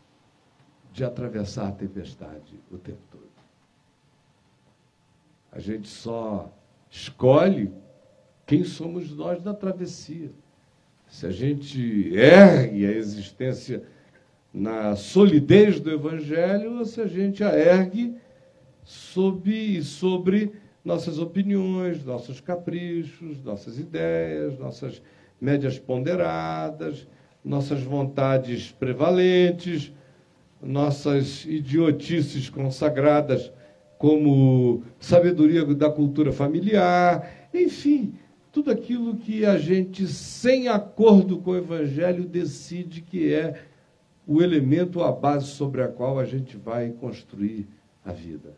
de 0.93 1.03
atravessar 1.03 1.67
a 1.67 1.73
tempestade 1.73 2.61
o 2.71 2.79
tempo 2.79 3.03
todo. 3.11 3.33
A 5.51 5.59
gente 5.59 5.89
só 5.89 6.57
escolhe 6.89 7.73
quem 8.47 8.63
somos 8.63 9.11
nós 9.11 9.43
na 9.43 9.53
travessia 9.53 10.31
se 11.15 11.27
a 11.27 11.31
gente 11.31 12.13
ergue 12.13 12.85
a 12.85 12.91
existência 12.91 13.85
na 14.53 14.97
solidez 14.97 15.79
do 15.79 15.93
Evangelho, 15.93 16.79
ou 16.79 16.85
se 16.85 17.01
a 17.01 17.07
gente 17.07 17.45
a 17.45 17.57
ergue 17.57 18.17
sob, 18.83 19.81
sobre 19.85 20.51
nossas 20.85 21.21
opiniões, 21.21 22.05
nossos 22.05 22.41
caprichos, 22.41 23.41
nossas 23.45 23.79
ideias, 23.79 24.59
nossas 24.59 25.01
médias 25.41 25.79
ponderadas, 25.79 27.07
nossas 27.45 27.81
vontades 27.81 28.73
prevalentes, 28.73 29.93
nossas 30.61 31.45
idiotices 31.45 32.51
consagradas 32.51 33.53
como 33.99 34.83
sabedoria 34.99 35.65
da 35.65 35.89
cultura 35.89 36.33
familiar, 36.33 37.49
enfim, 37.55 38.15
tudo 38.55 38.71
aquilo 38.71 39.17
que 39.17 39.45
a 39.45 39.59
gente, 39.59 40.07
sem 40.07 40.69
acordo 40.69 41.39
com 41.39 41.51
o 41.51 41.57
Evangelho, 41.57 42.25
decide 42.25 43.03
que 43.03 43.35
é 43.35 43.67
o 44.25 44.41
elemento, 44.41 45.03
a 45.03 45.11
base 45.11 45.49
sobre 45.49 45.83
a 45.83 45.89
qual 45.89 46.21
a 46.21 46.25
gente 46.25 46.57
vai 46.57 46.91
construir 46.93 47.67
a 48.05 48.13
vida. 48.13 48.55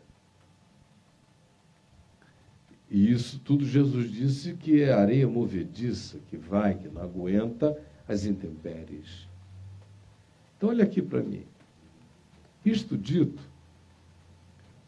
E 2.91 3.11
isso 3.11 3.41
tudo 3.43 3.65
Jesus 3.65 4.11
disse 4.11 4.53
que 4.53 4.83
é 4.83 4.93
areia 4.93 5.27
movediça, 5.27 6.19
que 6.29 6.37
vai, 6.37 6.75
que 6.75 6.87
não 6.87 7.01
aguenta 7.01 7.75
as 8.07 8.23
intempéries. 8.23 9.27
Então, 10.55 10.69
olha 10.69 10.83
aqui 10.83 11.01
para 11.01 11.23
mim. 11.23 11.43
Isto 12.63 12.95
dito, 12.95 13.41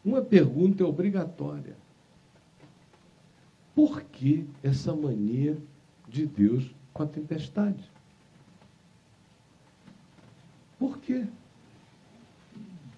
uma 0.06 0.22
pergunta 0.22 0.84
é 0.84 0.86
obrigatória. 0.86 1.76
Por 3.80 4.02
que 4.02 4.44
essa 4.62 4.94
mania 4.94 5.56
de 6.10 6.26
Deus 6.26 6.66
com 6.94 7.04
a 7.04 7.06
tempestade? 7.06 7.82
Por 10.78 10.98
quê? 10.98 11.24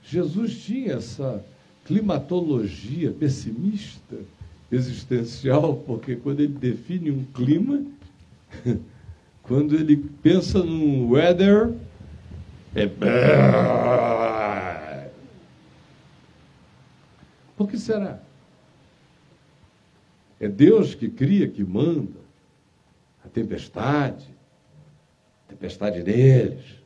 Jesus 0.04 0.64
tinha 0.64 0.94
essa 0.94 1.46
climatologia 1.86 3.12
pessimista 3.12 4.18
existencial, 4.72 5.76
porque 5.86 6.16
quando 6.16 6.40
ele 6.40 6.56
define 6.56 7.12
um 7.12 7.26
clima, 7.26 7.86
quando 9.44 9.76
ele 9.76 9.98
pensa 10.24 10.64
num 10.64 11.12
weather, 11.12 11.76
é. 12.74 12.88
Por 17.56 17.70
que 17.70 17.78
será? 17.78 18.31
É 20.42 20.50
Deus 20.50 20.96
que 20.96 21.08
cria, 21.08 21.48
que 21.48 21.64
manda. 21.64 22.20
A 23.24 23.30
tempestade, 23.30 24.28
a 25.46 25.52
tempestade 25.52 26.02
neles. 26.02 26.82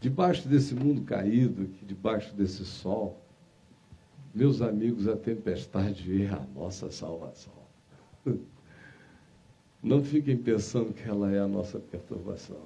Debaixo 0.00 0.48
desse 0.48 0.72
mundo 0.72 1.02
caído, 1.02 1.68
debaixo 1.82 2.32
desse 2.36 2.64
sol, 2.64 3.20
meus 4.32 4.62
amigos, 4.62 5.08
a 5.08 5.16
tempestade 5.16 6.22
é 6.22 6.28
a 6.28 6.46
nossa 6.54 6.88
salvação. 6.92 7.52
Não 9.82 10.00
fiquem 10.00 10.36
pensando 10.36 10.94
que 10.94 11.08
ela 11.08 11.32
é 11.32 11.40
a 11.40 11.48
nossa 11.48 11.80
perturbação. 11.80 12.62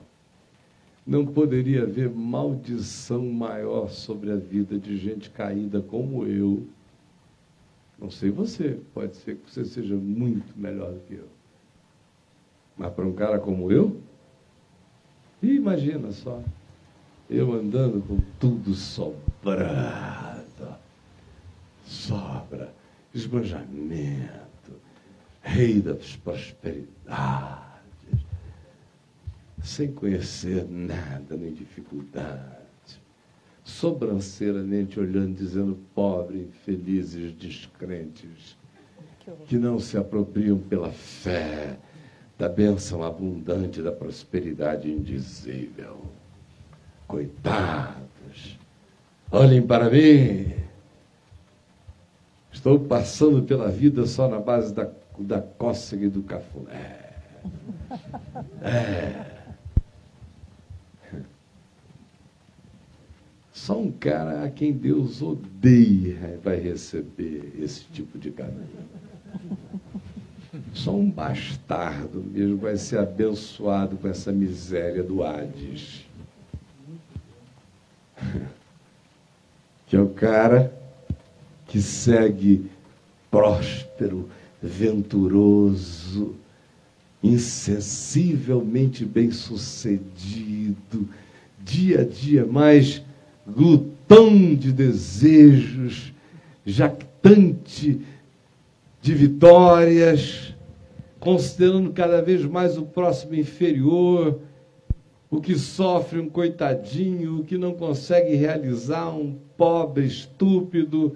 Não 1.07 1.25
poderia 1.25 1.85
haver 1.85 2.11
maldição 2.11 3.25
maior 3.25 3.89
sobre 3.89 4.31
a 4.31 4.37
vida 4.37 4.79
de 4.79 4.99
gente 4.99 5.31
caída 5.31 5.81
como 5.81 6.27
eu. 6.27 6.67
Não 7.99 8.11
sei 8.11 8.31
você, 8.31 8.81
pode 8.95 9.17
ser 9.17 9.37
que 9.37 9.51
você 9.51 9.65
seja 9.65 9.97
muito 9.97 10.57
melhor 10.57 10.93
do 10.93 11.01
que 11.01 11.15
eu. 11.15 11.29
Mas 12.77 12.93
para 12.93 13.05
um 13.05 13.13
cara 13.13 13.41
como 13.41 13.73
eu, 13.73 14.01
imagina 15.43 16.13
só, 16.13 16.41
eu 17.29 17.53
andando 17.53 18.01
com 18.07 18.21
tudo 18.39 18.73
sobrado, 18.75 20.39
sobra, 21.85 22.73
esbanjamento, 23.13 24.73
rei 25.43 25.81
das 25.81 26.15
prosperidades, 26.17 27.67
sem 29.61 29.93
conhecer 29.93 30.65
nada, 30.71 31.37
nem 31.37 31.53
dificuldade, 31.53 32.58
sobranceiramente 33.69 34.99
olhando, 34.99 35.37
dizendo 35.37 35.79
pobre, 35.95 36.49
infelizes, 36.49 37.33
descrentes, 37.35 38.57
que 39.47 39.59
não 39.59 39.79
se 39.79 39.99
apropriam 39.99 40.59
pela 40.59 40.91
fé 40.91 41.77
da 42.39 42.49
bênção 42.49 43.03
abundante 43.03 43.83
da 43.83 43.93
prosperidade 43.93 44.91
indizível. 44.91 46.01
Coitados, 47.07 48.59
olhem 49.31 49.61
para 49.61 49.91
mim. 49.91 50.55
Estou 52.51 52.81
passando 52.81 53.43
pela 53.43 53.69
vida 53.69 54.07
só 54.07 54.29
na 54.29 54.41
base 54.41 54.73
da, 54.73 54.91
da 55.19 55.43
cócega 55.43 56.07
e 56.07 56.11
do 56.11 56.23
cafuné. 56.23 57.05
É. 58.63 59.38
Só 63.59 63.77
um 63.77 63.91
cara 63.91 64.45
a 64.45 64.51
quem 64.51 64.73
Deus 64.73 65.21
odeia 65.21 66.39
vai 66.43 66.59
receber 66.59 67.53
esse 67.61 67.83
tipo 67.93 68.17
de 68.17 68.31
caminho. 68.31 68.69
Só 70.73 70.95
um 70.95 71.11
bastardo 71.11 72.23
mesmo 72.23 72.57
vai 72.57 72.77
ser 72.77 73.01
abençoado 73.01 73.97
com 73.97 74.07
essa 74.09 74.31
miséria 74.33 75.03
do 75.03 75.25
Hades. 75.25 76.07
Que 79.89 79.97
é 79.97 80.01
o 80.01 80.09
cara 80.09 80.73
que 81.67 81.83
segue 81.83 82.71
próspero, 83.29 84.31
venturoso, 84.63 86.37
insensivelmente 87.23 89.05
bem-sucedido, 89.05 91.09
dia 91.59 92.03
a 92.03 92.05
dia 92.05 92.47
mais 92.47 93.03
glutão 93.49 94.55
de 94.55 94.73
desejos, 94.73 96.13
jactante 96.65 98.01
de 99.01 99.15
vitórias, 99.15 100.55
considerando 101.19 101.93
cada 101.93 102.21
vez 102.21 102.45
mais 102.45 102.77
o 102.77 102.83
próximo 102.83 103.35
inferior, 103.35 104.41
o 105.31 105.41
que 105.41 105.57
sofre 105.57 106.19
um 106.19 106.29
coitadinho, 106.29 107.41
o 107.41 107.45
que 107.45 107.59
não 107.59 107.75
consegue 107.75 108.35
realizar 108.35 109.11
um 109.11 109.37
pobre 109.57 110.07
estúpido, 110.07 111.15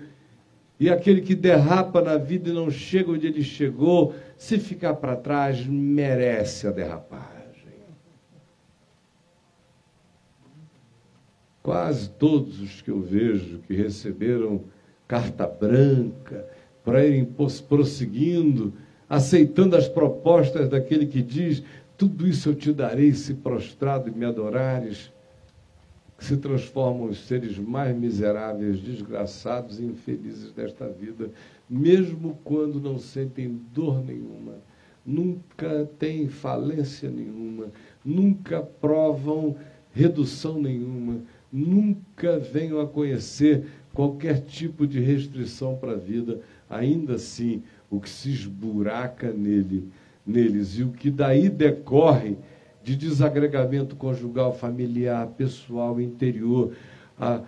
e 0.79 0.91
aquele 0.91 1.21
que 1.21 1.35
derrapa 1.35 2.03
na 2.03 2.17
vida 2.17 2.51
e 2.51 2.53
não 2.53 2.71
chega 2.71 3.13
onde 3.13 3.27
ele 3.27 3.45
chegou, 3.45 4.15
se 4.37 4.59
ficar 4.59 4.95
para 4.95 5.15
trás, 5.15 5.65
merece 5.65 6.67
a 6.67 6.73
derrapagem. 6.73 7.32
Quase 11.63 12.11
todos 12.11 12.61
os 12.61 12.83
que 12.83 12.91
eu 12.91 13.01
vejo 13.01 13.61
que 13.61 13.75
receberam 13.75 14.65
carta 15.07 15.47
branca 15.47 16.45
para 16.85 17.07
irem 17.07 17.25
prosseguindo, 17.69 18.73
aceitando 19.09 19.77
as 19.77 19.89
propostas 19.89 20.69
daquele 20.69 21.07
que 21.07 21.23
diz: 21.23 21.63
Tudo 21.97 22.27
isso 22.27 22.49
eu 22.49 22.55
te 22.55 22.73
darei 22.73 23.13
se 23.13 23.35
prostrado 23.35 24.09
e 24.09 24.13
me 24.13 24.25
adorares, 24.25 25.13
se 26.19 26.37
transformam 26.37 27.09
os 27.09 27.27
seres 27.27 27.59
mais 27.59 27.97
miseráveis, 27.97 28.81
desgraçados 28.81 29.81
e 29.81 29.85
infelizes 29.85 30.53
desta 30.53 30.89
vida, 30.89 31.31
mesmo 31.69 32.39
quando 32.45 32.81
não 32.81 32.99
sentem 32.99 33.61
dor 33.73 34.05
nenhuma, 34.05 34.55
nunca 35.05 35.89
têm 35.99 36.29
falência 36.29 37.11
nenhuma, 37.11 37.67
nunca 38.05 38.63
provam 38.63 39.57
redução 39.93 40.61
nenhuma, 40.61 41.23
nunca 41.53 42.39
venham 42.39 42.81
a 42.81 42.87
conhecer 42.87 43.67
qualquer 43.93 44.41
tipo 44.41 44.87
de 44.87 44.99
restrição 45.01 45.77
para 45.77 45.93
a 45.93 45.97
vida, 45.97 46.41
ainda 46.69 47.17
assim, 47.17 47.63
o 47.91 48.01
que 48.01 48.09
se 48.09 48.31
esburaca 48.31 49.31
nele, 49.31 49.89
neles 50.27 50.79
e 50.79 50.83
o 50.83 50.89
que 50.89 51.11
daí 51.11 51.51
decorre 51.51 52.37
de 52.83 52.97
desagregamento 52.97 53.95
conjugal, 53.95 54.57
familiar, 54.57 55.27
pessoal, 55.29 56.01
interior, 56.01 56.73
a, 57.19 57.43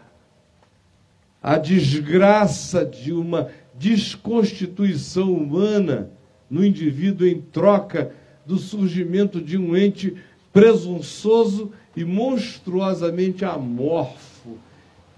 a 1.43 1.57
desgraça 1.57 2.85
de 2.85 3.13
uma 3.13 3.49
desconstituição 3.75 5.33
humana 5.33 6.11
no 6.49 6.65
indivíduo 6.65 7.27
em 7.27 7.41
troca 7.41 8.13
do 8.47 8.59
surgimento 8.59 9.41
de 9.41 9.57
um 9.57 9.77
ente 9.77 10.15
presunçoso 10.53 11.73
e 11.97 12.05
monstruosamente 12.05 13.45
amorfo 13.45 14.59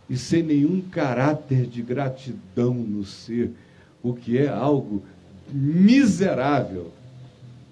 e 0.08 0.16
sem 0.16 0.42
nenhum 0.42 0.80
caráter 0.80 1.66
de 1.66 1.82
gratidão 1.82 2.74
no 2.74 3.04
ser, 3.04 3.52
o 4.02 4.14
que 4.14 4.38
é 4.38 4.48
algo 4.48 5.02
miserável 5.50 6.92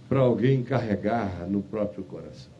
para 0.08 0.20
alguém 0.20 0.62
carregar 0.62 1.46
no 1.48 1.62
próprio 1.62 2.04
coração. 2.04 2.52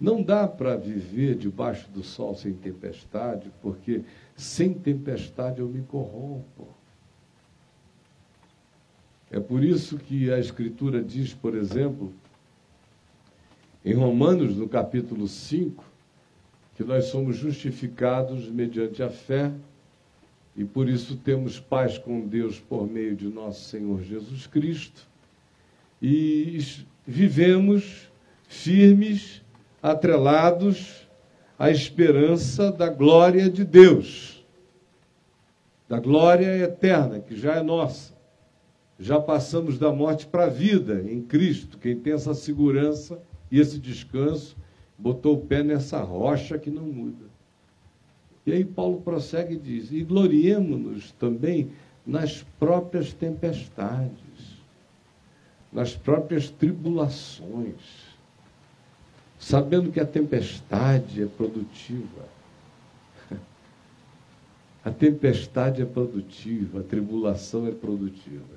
Não 0.00 0.22
dá 0.22 0.46
para 0.46 0.76
viver 0.76 1.34
debaixo 1.34 1.90
do 1.90 2.04
sol 2.04 2.34
sem 2.36 2.52
tempestade, 2.52 3.50
porque 3.60 4.02
sem 4.36 4.72
tempestade 4.72 5.60
eu 5.60 5.68
me 5.68 5.82
corrompo. 5.82 6.68
É 9.30 9.40
por 9.40 9.62
isso 9.64 9.98
que 9.98 10.32
a 10.32 10.38
Escritura 10.38 11.02
diz, 11.02 11.34
por 11.34 11.54
exemplo, 11.54 12.12
em 13.88 13.94
Romanos, 13.94 14.54
no 14.54 14.68
capítulo 14.68 15.26
5, 15.26 15.82
que 16.76 16.84
nós 16.84 17.06
somos 17.06 17.36
justificados 17.36 18.46
mediante 18.50 19.02
a 19.02 19.08
fé 19.08 19.50
e 20.54 20.62
por 20.62 20.90
isso 20.90 21.16
temos 21.16 21.58
paz 21.58 21.96
com 21.96 22.20
Deus 22.20 22.60
por 22.60 22.86
meio 22.86 23.16
de 23.16 23.28
nosso 23.28 23.66
Senhor 23.66 24.02
Jesus 24.02 24.46
Cristo 24.46 25.08
e 26.02 26.58
vivemos 27.06 28.10
firmes, 28.46 29.40
atrelados 29.82 31.08
à 31.58 31.70
esperança 31.70 32.70
da 32.70 32.90
glória 32.90 33.48
de 33.48 33.64
Deus, 33.64 34.44
da 35.88 35.98
glória 35.98 36.58
eterna 36.58 37.20
que 37.20 37.34
já 37.34 37.54
é 37.54 37.62
nossa. 37.62 38.12
Já 39.00 39.18
passamos 39.18 39.78
da 39.78 39.90
morte 39.90 40.26
para 40.26 40.44
a 40.44 40.50
vida 40.50 41.02
em 41.08 41.22
Cristo. 41.22 41.78
Quem 41.78 41.96
tem 41.96 42.12
essa 42.12 42.34
segurança 42.34 43.18
e 43.50 43.58
esse 43.58 43.78
descanso 43.78 44.56
botou 44.98 45.36
o 45.36 45.46
pé 45.46 45.62
nessa 45.62 46.00
rocha 46.00 46.58
que 46.58 46.70
não 46.70 46.84
muda. 46.84 47.26
E 48.44 48.52
aí 48.52 48.64
Paulo 48.64 49.00
prossegue 49.02 49.54
e 49.54 49.58
diz: 49.58 49.92
e 49.92 50.02
gloriemos-nos 50.02 51.12
também 51.12 51.70
nas 52.06 52.42
próprias 52.58 53.12
tempestades, 53.12 54.62
nas 55.70 55.94
próprias 55.94 56.48
tribulações, 56.48 57.74
sabendo 59.38 59.92
que 59.92 60.00
a 60.00 60.06
tempestade 60.06 61.22
é 61.22 61.26
produtiva. 61.26 62.28
A 64.84 64.90
tempestade 64.90 65.82
é 65.82 65.84
produtiva, 65.84 66.80
a 66.80 66.82
tribulação 66.82 67.66
é 67.66 67.72
produtiva. 67.72 68.56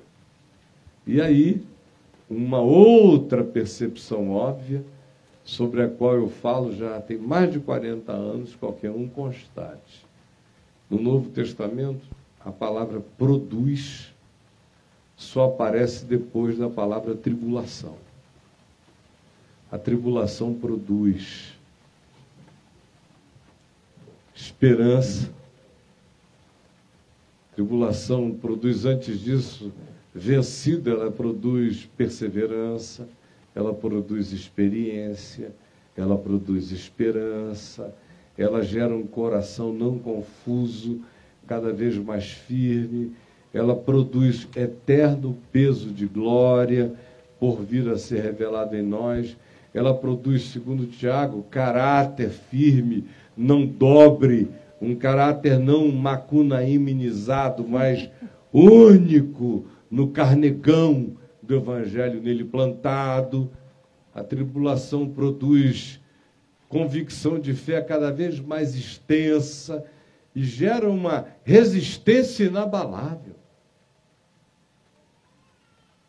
E 1.06 1.20
aí, 1.20 1.62
uma 2.28 2.60
outra 2.60 3.44
percepção 3.44 4.30
óbvia 4.30 4.84
sobre 5.44 5.82
a 5.82 5.88
qual 5.88 6.14
eu 6.14 6.28
falo 6.28 6.74
já 6.74 7.00
tem 7.00 7.18
mais 7.18 7.52
de 7.52 7.60
40 7.60 8.12
anos, 8.12 8.54
qualquer 8.54 8.90
um 8.90 9.08
constate. 9.08 10.06
No 10.88 11.00
Novo 11.00 11.30
Testamento, 11.30 12.02
a 12.44 12.50
palavra 12.50 13.00
produz 13.18 14.12
só 15.16 15.46
aparece 15.46 16.04
depois 16.04 16.58
da 16.58 16.68
palavra 16.68 17.14
tribulação. 17.14 17.96
A 19.70 19.78
tribulação 19.78 20.52
produz 20.52 21.54
esperança. 24.34 25.30
Tribulação 27.54 28.32
produz 28.32 28.84
antes 28.84 29.20
disso 29.20 29.72
vencida, 30.14 30.90
ela 30.90 31.10
produz 31.10 31.88
perseverança, 31.96 33.08
ela 33.54 33.72
produz 33.72 34.32
experiência, 34.32 35.52
ela 35.96 36.16
produz 36.16 36.70
esperança, 36.70 37.94
ela 38.36 38.62
gera 38.62 38.94
um 38.94 39.06
coração 39.06 39.72
não 39.72 39.98
confuso, 39.98 41.00
cada 41.46 41.72
vez 41.72 41.96
mais 41.96 42.30
firme, 42.30 43.12
ela 43.52 43.76
produz 43.76 44.48
eterno 44.56 45.36
peso 45.50 45.90
de 45.90 46.06
glória 46.06 46.92
por 47.38 47.60
vir 47.62 47.88
a 47.88 47.98
ser 47.98 48.22
revelado 48.22 48.76
em 48.76 48.82
nós, 48.82 49.36
ela 49.74 49.94
produz, 49.94 50.50
segundo 50.50 50.86
Tiago, 50.86 51.44
caráter 51.50 52.30
firme, 52.30 53.04
não 53.36 53.66
dobre, 53.66 54.48
um 54.80 54.94
caráter 54.94 55.58
não 55.58 55.90
macunaíminizado, 55.90 57.66
mas 57.66 58.08
único 58.52 59.64
no 59.92 60.08
carnegão 60.08 61.18
do 61.42 61.54
evangelho 61.54 62.22
nele 62.22 62.44
plantado. 62.44 63.52
A 64.14 64.24
tribulação 64.24 65.06
produz 65.06 66.00
convicção 66.66 67.38
de 67.38 67.52
fé 67.52 67.82
cada 67.82 68.10
vez 68.10 68.40
mais 68.40 68.74
extensa 68.74 69.84
e 70.34 70.42
gera 70.42 70.88
uma 70.88 71.26
resistência 71.44 72.44
inabalável. 72.44 73.34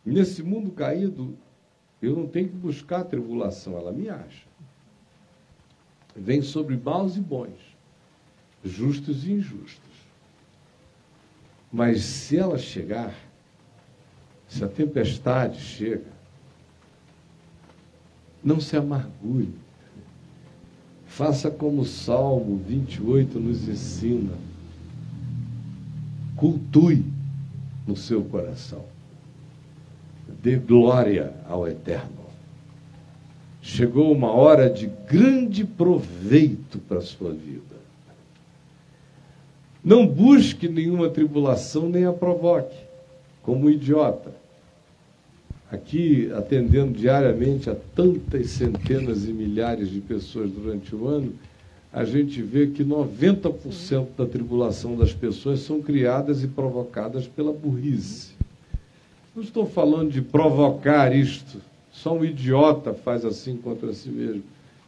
Nesse 0.06 0.42
mundo 0.42 0.72
caído, 0.72 1.38
eu 2.02 2.16
não 2.16 2.26
tenho 2.26 2.48
que 2.48 2.56
buscar 2.56 3.02
a 3.02 3.06
tribulação, 3.06 3.78
ela 3.78 3.92
me 3.92 4.08
acha. 4.08 4.48
Vem 6.16 6.42
sobre 6.42 6.78
maus 6.78 7.18
e 7.18 7.20
bons, 7.20 7.60
justos 8.64 9.26
e 9.26 9.34
injustos. 9.34 9.92
Mas 11.72 12.04
se 12.04 12.38
ela 12.38 12.58
chegar, 12.58 13.14
se 14.54 14.64
a 14.64 14.68
tempestade 14.68 15.60
chega, 15.60 16.14
não 18.44 18.60
se 18.60 18.78
amargure. 18.78 19.50
Faça 21.08 21.50
como 21.50 21.82
o 21.82 21.86
Salmo 21.86 22.62
28 22.68 23.40
nos 23.40 23.68
ensina. 23.68 24.34
Cultue 26.36 27.04
no 27.88 27.96
seu 27.96 28.24
coração. 28.26 28.86
Dê 30.44 30.56
glória 30.58 31.34
ao 31.50 31.68
Eterno. 31.68 32.24
Chegou 33.60 34.12
uma 34.12 34.32
hora 34.32 34.70
de 34.70 34.86
grande 34.86 35.66
proveito 35.66 36.78
para 36.78 37.00
a 37.00 37.02
sua 37.02 37.32
vida. 37.32 37.74
Não 39.84 40.06
busque 40.06 40.68
nenhuma 40.68 41.10
tribulação 41.10 41.90
nem 41.90 42.06
a 42.06 42.14
provoque, 42.14 42.78
como 43.42 43.66
um 43.66 43.70
idiota 43.70 44.43
aqui 45.74 46.32
atendendo 46.34 46.92
diariamente 46.92 47.70
a 47.70 47.76
tantas 47.96 48.52
centenas 48.52 49.26
e 49.26 49.34
milhares 49.34 49.90
de 49.90 50.00
pessoas 50.00 50.52
durante 50.52 50.96
o 50.96 51.08
ano, 51.08 51.34
a 51.92 52.04
gente 52.04 52.42
vê 52.42 52.68
que 52.68 52.84
90% 52.84 54.08
da 54.18 54.26
tribulação 54.26 54.96
das 54.96 55.14
pessoas 55.14 55.62
são 55.62 55.82
criadas 55.82 56.44
e 56.44 56.48
provocadas 56.48 57.28
pela 57.28 57.52
burrice. 57.52 58.34
Não 59.36 59.42
estou 59.42 59.66
falando 59.66 60.12
de 60.12 60.22
provocar 60.22 61.16
isto, 61.16 61.60
só 61.92 62.16
um 62.16 62.24
idiota 62.24 62.94
faz 62.94 63.26
assim 63.26 63.58
contra 63.58 63.94
si 63.94 64.10
mesmo. 64.10 64.44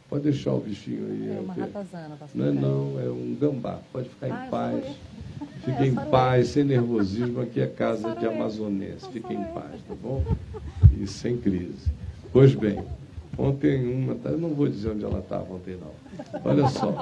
Pode 0.08 0.22
deixar 0.22 0.52
o 0.52 0.60
bichinho 0.60 1.04
aí. 1.10 1.36
É 1.36 1.40
uma 1.40 1.54
ratazana. 1.54 2.16
Não 2.32 2.46
é 2.46 2.52
não, 2.52 3.00
é 3.00 3.08
um 3.08 3.36
gambá. 3.40 3.80
Pode 3.92 4.08
ficar 4.08 4.26
ah, 4.26 4.46
em 4.46 4.50
paz. 4.50 4.84
Fique 5.64 5.82
é, 5.82 5.86
em 5.86 5.94
paz, 5.94 6.48
sem 6.48 6.62
nervosismo. 6.62 7.40
Aqui 7.40 7.60
é 7.60 7.66
casa 7.66 8.14
de 8.14 8.24
amazonense. 8.24 9.08
Fique 9.10 9.32
em 9.32 9.42
paz, 9.44 9.80
tá 9.88 9.94
bom? 10.00 10.24
E 11.00 11.06
sem 11.06 11.36
crise. 11.36 11.90
Pois 12.32 12.54
bem, 12.54 12.82
ontem 13.38 13.92
uma, 13.92 14.14
tá, 14.14 14.30
eu 14.30 14.38
não 14.38 14.50
vou 14.50 14.68
dizer 14.68 14.90
onde 14.90 15.04
ela 15.04 15.18
estava 15.18 15.54
ontem 15.54 15.76
não. 15.76 16.40
Olha 16.44 16.68
só, 16.68 16.92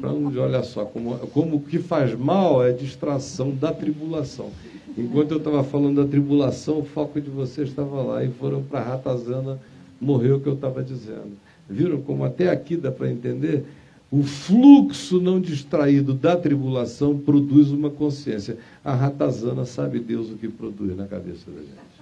para 0.00 0.12
onde, 0.12 0.38
olha 0.38 0.62
só, 0.62 0.84
como, 0.84 1.16
como 1.28 1.56
o 1.56 1.60
que 1.60 1.78
faz 1.78 2.14
mal 2.14 2.64
é 2.64 2.72
distração 2.72 3.50
da 3.50 3.72
tribulação. 3.72 4.50
Enquanto 4.96 5.32
eu 5.32 5.38
estava 5.38 5.62
falando 5.62 6.02
da 6.02 6.08
tribulação, 6.08 6.80
o 6.80 6.84
foco 6.84 7.20
de 7.20 7.30
vocês 7.30 7.68
estava 7.68 8.02
lá 8.02 8.24
e 8.24 8.30
foram 8.30 8.62
para 8.62 8.80
a 8.80 8.84
ratazana, 8.84 9.58
morreu 10.00 10.36
o 10.36 10.40
que 10.40 10.48
eu 10.48 10.54
estava 10.54 10.82
dizendo. 10.82 11.32
Viram 11.68 12.00
como 12.02 12.24
até 12.24 12.50
aqui 12.50 12.76
dá 12.76 12.90
para 12.90 13.10
entender? 13.10 13.64
O 14.10 14.24
fluxo 14.24 15.20
não 15.20 15.40
distraído 15.40 16.12
da 16.12 16.36
tribulação 16.36 17.16
produz 17.16 17.70
uma 17.70 17.90
consciência. 17.90 18.58
A 18.84 18.92
ratazana 18.92 19.64
sabe 19.64 20.00
Deus 20.00 20.30
o 20.30 20.34
que 20.34 20.48
produz 20.48 20.96
na 20.96 21.06
cabeça 21.06 21.48
da 21.48 21.60
gente. 21.60 21.99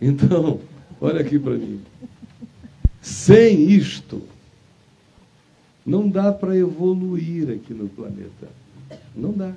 Então, 0.00 0.60
olha 1.00 1.20
aqui 1.20 1.38
para 1.38 1.54
mim. 1.54 1.80
Sem 3.02 3.70
isto, 3.70 4.22
não 5.84 6.08
dá 6.08 6.32
para 6.32 6.56
evoluir 6.56 7.50
aqui 7.50 7.74
no 7.74 7.88
planeta. 7.88 8.48
Não 9.14 9.32
dá. 9.32 9.52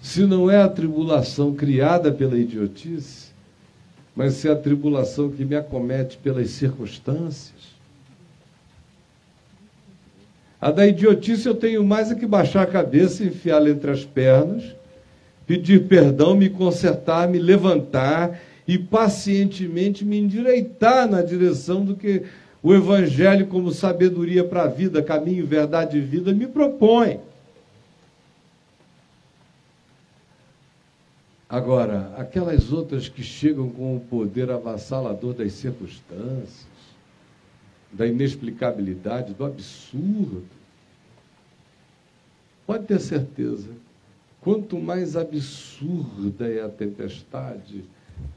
Se 0.00 0.24
não 0.24 0.50
é 0.50 0.62
a 0.62 0.68
tribulação 0.68 1.54
criada 1.54 2.12
pela 2.12 2.38
idiotice, 2.38 3.28
mas 4.14 4.34
se 4.34 4.48
é 4.48 4.52
a 4.52 4.56
tribulação 4.56 5.30
que 5.30 5.44
me 5.44 5.56
acomete 5.56 6.16
pelas 6.18 6.50
circunstâncias, 6.50 7.78
a 10.60 10.72
da 10.72 10.86
idiotice 10.86 11.46
eu 11.46 11.54
tenho 11.54 11.84
mais 11.84 12.10
é 12.10 12.16
que 12.16 12.26
baixar 12.26 12.62
a 12.62 12.66
cabeça, 12.66 13.22
enfiá-la 13.22 13.70
entre 13.70 13.90
as 13.92 14.04
pernas, 14.04 14.64
pedir 15.46 15.86
perdão, 15.86 16.34
me 16.34 16.50
consertar, 16.50 17.28
me 17.28 17.38
levantar 17.38 18.40
e 18.68 18.76
pacientemente 18.78 20.04
me 20.04 20.18
endireitar 20.18 21.08
na 21.08 21.22
direção 21.22 21.82
do 21.82 21.96
que 21.96 22.26
o 22.62 22.74
Evangelho, 22.74 23.46
como 23.46 23.72
sabedoria 23.72 24.44
para 24.44 24.64
a 24.64 24.68
vida, 24.68 25.02
caminho, 25.02 25.46
verdade 25.46 25.96
e 25.96 26.02
vida, 26.02 26.34
me 26.34 26.46
propõe. 26.46 27.18
Agora, 31.48 32.12
aquelas 32.18 32.70
outras 32.70 33.08
que 33.08 33.22
chegam 33.22 33.70
com 33.70 33.96
o 33.96 34.00
poder 34.00 34.50
avassalador 34.50 35.32
das 35.32 35.54
circunstâncias, 35.54 36.66
da 37.90 38.06
inexplicabilidade, 38.06 39.32
do 39.32 39.46
absurdo. 39.46 40.44
Pode 42.66 42.84
ter 42.84 43.00
certeza, 43.00 43.70
quanto 44.42 44.78
mais 44.78 45.16
absurda 45.16 46.46
é 46.46 46.62
a 46.62 46.68
tempestade, 46.68 47.82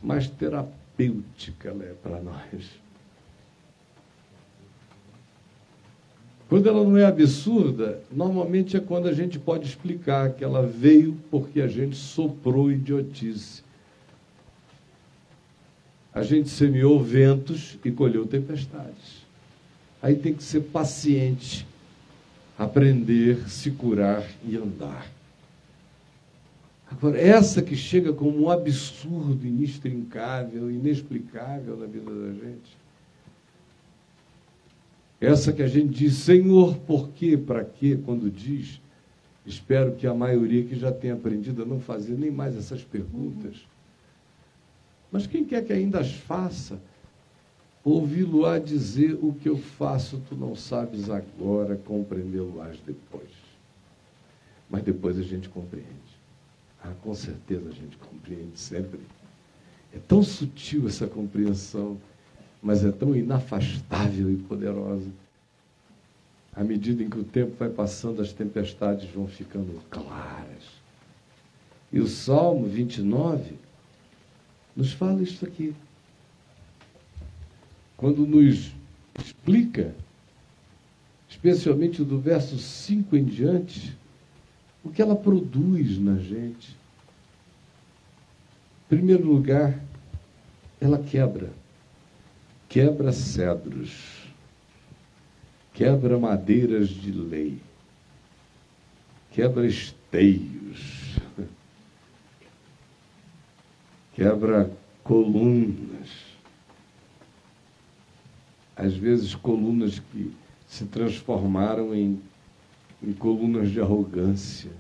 mais 0.01 0.27
terapêutica 0.29 1.69
ela 1.69 1.83
é 1.83 1.93
para 1.93 2.21
nós. 2.21 2.81
Quando 6.51 6.67
ela 6.67 6.83
não 6.83 6.97
é 6.97 7.05
absurda, 7.05 8.01
normalmente 8.11 8.75
é 8.75 8.79
quando 8.81 9.07
a 9.07 9.13
gente 9.13 9.39
pode 9.39 9.65
explicar 9.65 10.33
que 10.33 10.43
ela 10.43 10.67
veio 10.67 11.17
porque 11.31 11.61
a 11.61 11.67
gente 11.67 11.95
soprou 11.95 12.69
idiotice. 12.69 13.63
A 16.13 16.23
gente 16.23 16.49
semeou 16.49 17.01
ventos 17.01 17.77
e 17.85 17.89
colheu 17.89 18.27
tempestades. 18.27 19.25
Aí 20.01 20.15
tem 20.15 20.33
que 20.33 20.43
ser 20.43 20.59
paciente, 20.59 21.65
aprender, 22.59 23.49
se 23.49 23.71
curar 23.71 24.27
e 24.43 24.57
andar. 24.57 25.09
Agora, 27.01 27.19
essa 27.19 27.63
que 27.63 27.75
chega 27.75 28.13
como 28.13 28.43
um 28.43 28.51
absurdo 28.51 29.47
inextrincável, 29.47 30.69
inexplicável 30.69 31.75
na 31.75 31.87
vida 31.87 32.11
da 32.11 32.31
gente. 32.31 32.77
Essa 35.19 35.51
que 35.51 35.63
a 35.63 35.67
gente 35.67 35.89
diz, 35.89 36.13
Senhor, 36.13 36.77
por 36.77 37.09
quê, 37.09 37.35
para 37.35 37.65
quê, 37.65 37.97
quando 38.05 38.29
diz, 38.29 38.79
espero 39.45 39.95
que 39.95 40.05
a 40.05 40.13
maioria 40.13 40.63
que 40.63 40.75
já 40.75 40.91
tenha 40.91 41.15
aprendido 41.15 41.63
a 41.63 41.65
não 41.65 41.79
fazer 41.79 42.13
nem 42.13 42.29
mais 42.29 42.55
essas 42.55 42.83
perguntas. 42.83 43.55
Mas 45.11 45.25
quem 45.25 45.43
quer 45.43 45.65
que 45.65 45.73
ainda 45.73 45.99
as 45.99 46.13
faça, 46.13 46.79
Ouvi-lo-á 47.83 48.59
dizer 48.59 49.17
o 49.23 49.33
que 49.33 49.49
eu 49.49 49.57
faço, 49.57 50.21
tu 50.29 50.35
não 50.35 50.55
sabes 50.55 51.09
agora, 51.09 51.75
compreendê-lo-ás 51.75 52.77
depois. 52.85 53.31
Mas 54.69 54.83
depois 54.83 55.17
a 55.17 55.23
gente 55.23 55.49
compreende. 55.49 56.10
Ah, 56.83 56.93
com 57.01 57.13
certeza 57.13 57.69
a 57.69 57.73
gente 57.73 57.97
compreende 57.97 58.59
sempre. 58.59 58.99
É 59.93 59.99
tão 59.99 60.23
sutil 60.23 60.87
essa 60.87 61.07
compreensão, 61.07 61.97
mas 62.61 62.83
é 62.83 62.91
tão 62.91 63.15
inafastável 63.15 64.31
e 64.31 64.37
poderosa. 64.37 65.09
À 66.53 66.63
medida 66.63 67.03
em 67.03 67.09
que 67.09 67.19
o 67.19 67.23
tempo 67.23 67.55
vai 67.57 67.69
passando, 67.69 68.21
as 68.21 68.33
tempestades 68.33 69.09
vão 69.09 69.27
ficando 69.27 69.81
claras. 69.89 70.81
E 71.91 71.99
o 71.99 72.07
Salmo 72.07 72.67
29 72.67 73.55
nos 74.75 74.93
fala 74.93 75.21
isso 75.21 75.45
aqui 75.45 75.75
quando 78.01 78.25
nos 78.25 78.71
explica, 79.23 79.93
especialmente 81.29 82.03
do 82.03 82.17
verso 82.17 82.57
5 82.57 83.15
em 83.15 83.23
diante, 83.23 83.95
o 84.83 84.89
que 84.89 85.01
ela 85.01 85.15
produz 85.15 85.97
na 85.97 86.15
gente. 86.17 86.75
Em 88.85 88.95
primeiro 88.95 89.25
lugar, 89.25 89.79
ela 90.79 90.97
quebra. 90.97 91.51
Quebra 92.67 93.11
cedros. 93.11 94.21
Quebra 95.73 96.17
madeiras 96.17 96.89
de 96.89 97.11
lei. 97.11 97.59
Quebra 99.31 99.65
esteios. 99.65 101.17
Quebra 104.13 104.71
colunas. 105.03 106.09
Às 108.75 108.93
vezes, 108.95 109.35
colunas 109.35 109.99
que 109.99 110.33
se 110.67 110.85
transformaram 110.85 111.93
em, 111.93 112.21
em 113.01 113.13
colunas 113.13 113.69
de 113.69 113.79
arrogância, 113.79 114.71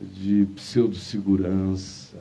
de 0.00 0.46
pseudo-segurança. 0.54 2.18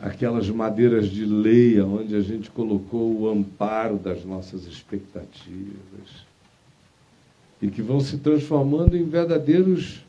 Aquelas 0.00 0.50
madeiras 0.50 1.08
de 1.08 1.24
leia 1.24 1.86
onde 1.86 2.14
a 2.14 2.20
gente 2.20 2.50
colocou 2.50 3.20
o 3.20 3.28
amparo 3.28 3.96
das 3.96 4.24
nossas 4.24 4.66
expectativas 4.66 6.26
e 7.62 7.70
que 7.70 7.80
vão 7.80 8.00
se 8.00 8.18
transformando 8.18 8.96
em 8.96 9.04
verdadeiros 9.04 10.04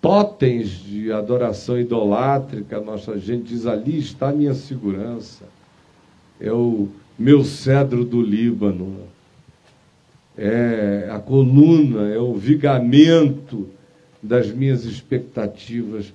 totens 0.00 0.70
de 0.70 1.12
adoração 1.12 1.78
idolátrica. 1.78 2.80
Nossa 2.80 3.18
gente 3.18 3.48
diz: 3.48 3.66
ali 3.66 3.98
está 3.98 4.30
a 4.30 4.32
minha 4.32 4.54
segurança, 4.54 5.44
é 6.40 6.50
o 6.50 6.88
meu 7.18 7.44
cedro 7.44 8.04
do 8.04 8.20
Líbano, 8.20 8.96
é 10.36 11.08
a 11.10 11.18
coluna, 11.18 12.08
é 12.08 12.18
o 12.18 12.34
vigamento 12.34 13.68
das 14.22 14.50
minhas 14.50 14.84
expectativas 14.84 16.12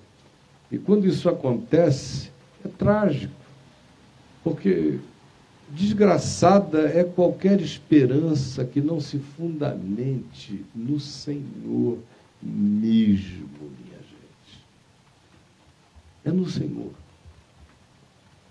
e 0.71 0.77
quando 0.77 1.05
isso 1.05 1.27
acontece, 1.27 2.31
é 2.63 2.67
trágico, 2.69 3.33
porque 4.41 4.99
desgraçada 5.69 6.87
é 6.87 7.03
qualquer 7.03 7.59
esperança 7.59 8.63
que 8.63 8.79
não 8.79 9.01
se 9.01 9.19
fundamente 9.19 10.63
no 10.73 10.99
Senhor 10.99 11.97
mesmo, 12.41 13.49
minha 13.59 13.99
gente. 13.99 14.65
É 16.23 16.31
no 16.31 16.49
Senhor. 16.49 16.91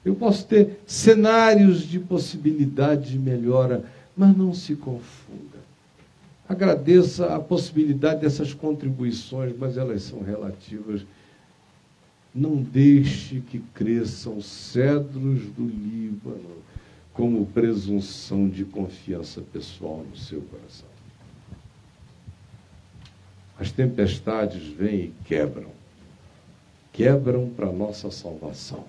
Eu 0.04 0.14
posso 0.14 0.46
ter 0.46 0.80
cenários 0.86 1.82
de 1.82 1.98
possibilidade 1.98 3.12
de 3.12 3.18
melhora, 3.18 3.84
mas 4.16 4.36
não 4.36 4.52
se 4.52 4.76
confunda. 4.76 5.59
Agradeça 6.50 7.34
a 7.34 7.40
possibilidade 7.40 8.20
dessas 8.20 8.52
contribuições, 8.52 9.54
mas 9.56 9.76
elas 9.76 10.02
são 10.02 10.20
relativas 10.20 11.02
não 12.34 12.56
deixe 12.56 13.40
que 13.40 13.58
cresçam 13.58 14.40
cedros 14.40 15.46
do 15.46 15.66
Líbano 15.66 16.60
como 17.12 17.46
presunção 17.46 18.48
de 18.48 18.64
confiança 18.64 19.40
pessoal 19.40 20.04
no 20.08 20.16
seu 20.16 20.40
coração. 20.42 20.88
As 23.58 23.70
tempestades 23.72 24.66
vêm 24.68 25.06
e 25.06 25.14
quebram. 25.24 25.70
Quebram 26.92 27.50
para 27.50 27.70
nossa 27.70 28.10
salvação. 28.10 28.84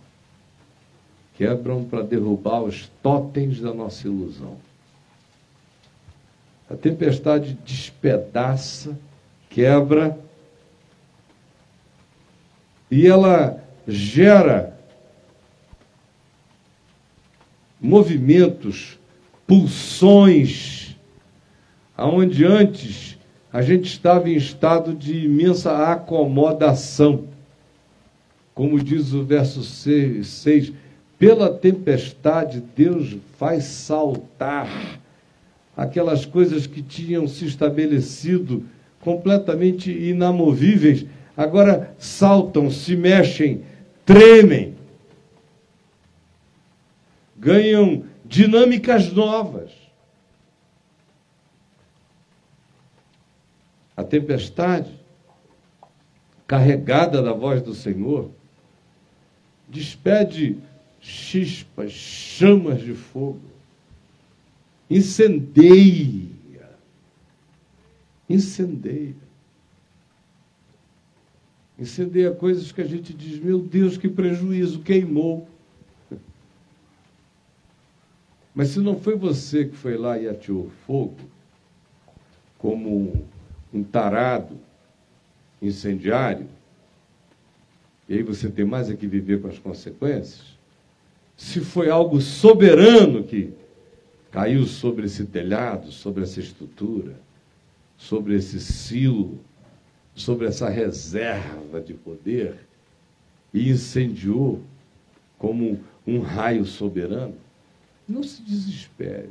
Quebram 1.36 1.84
para 1.84 2.04
derrubar 2.04 2.62
os 2.62 2.88
totens 3.02 3.60
da 3.60 3.74
nossa 3.74 4.08
ilusão. 4.08 4.58
A 6.72 6.78
tempestade 6.78 7.58
despedaça, 7.66 8.98
quebra 9.50 10.18
e 12.90 13.06
ela 13.06 13.62
gera 13.86 14.74
movimentos, 17.80 18.98
pulsões, 19.46 20.96
aonde 21.98 22.46
antes 22.46 23.18
a 23.52 23.62
gente 23.62 23.88
estava 23.88 24.30
em 24.30 24.38
estado 24.38 24.94
de 24.94 25.26
imensa 25.26 25.92
acomodação. 25.92 27.26
Como 28.56 28.82
diz 28.82 29.12
o 29.12 29.26
verso 29.26 29.62
6, 29.62 30.72
pela 31.20 31.54
tempestade 31.54 32.64
Deus 32.74 33.18
faz 33.38 33.66
saltar 33.66 35.01
aquelas 35.76 36.26
coisas 36.26 36.68
que 36.68 36.82
tinham 36.82 37.28
se 37.28 37.46
estabelecido 37.46 38.66
completamente 39.00 39.92
inamovíveis 39.92 41.06
agora 41.36 41.96
saltam, 41.98 42.70
se 42.70 42.96
mexem, 42.96 43.64
tremem, 44.06 44.76
ganham 47.38 48.06
dinâmicas 48.26 49.12
novas. 49.12 49.72
A 53.96 54.04
tempestade, 54.04 55.00
carregada 56.48 57.22
da 57.22 57.34
voz 57.34 57.62
do 57.62 57.74
Senhor, 57.74 58.32
despede 59.68 60.58
chispas, 61.00 61.92
chamas 61.92 62.82
de 62.82 62.94
fogo, 62.94 63.51
incendeia, 64.98 66.30
incendeia 68.30 69.16
incendeia 71.82 72.32
coisas 72.32 72.72
que 72.72 72.80
a 72.80 72.86
gente 72.86 73.12
diz, 73.12 73.40
meu 73.40 73.60
Deus, 73.60 73.98
que 73.98 74.08
prejuízo, 74.08 74.82
queimou. 74.82 75.48
Mas 78.54 78.70
se 78.70 78.80
não 78.80 79.00
foi 79.00 79.16
você 79.16 79.66
que 79.66 79.76
foi 79.76 79.98
lá 79.98 80.18
e 80.20 80.30
ateou 80.30 80.70
fogo, 80.86 81.18
como 82.60 83.26
um 83.74 83.84
tarado 83.84 84.56
incendiário, 85.60 86.46
e 88.08 88.14
aí 88.14 88.24
você 88.24 88.48
tem 88.50 88.66
mais 88.66 88.92
é 88.92 88.96
que 88.96 89.08
viver 89.08 89.42
com 89.42 89.48
as 89.48 89.58
consequências, 89.58 90.60
se 91.36 91.62
foi 91.62 91.90
algo 91.90 92.22
soberano 92.22 93.24
que 93.24 93.52
caiu 94.32 94.66
sobre 94.66 95.06
esse 95.06 95.26
telhado, 95.26 95.92
sobre 95.92 96.24
essa 96.24 96.40
estrutura, 96.40 97.20
sobre 97.98 98.36
esse 98.36 98.60
silo, 98.60 99.40
sobre 100.16 100.48
essa 100.48 100.70
reserva 100.70 101.82
de 101.82 101.94
poder 101.94 102.56
e 103.54 103.70
incendiou 103.70 104.62
como 105.38 105.80
um 106.08 106.20
raio 106.20 106.66
soberano, 106.66 107.36
não 108.08 108.24
se 108.24 108.42
desespere. 108.42 109.30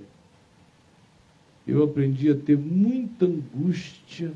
Eu 1.66 1.82
aprendi 1.84 2.30
a 2.30 2.34
ter 2.34 2.56
muita 2.56 3.26
angústia 3.26 4.32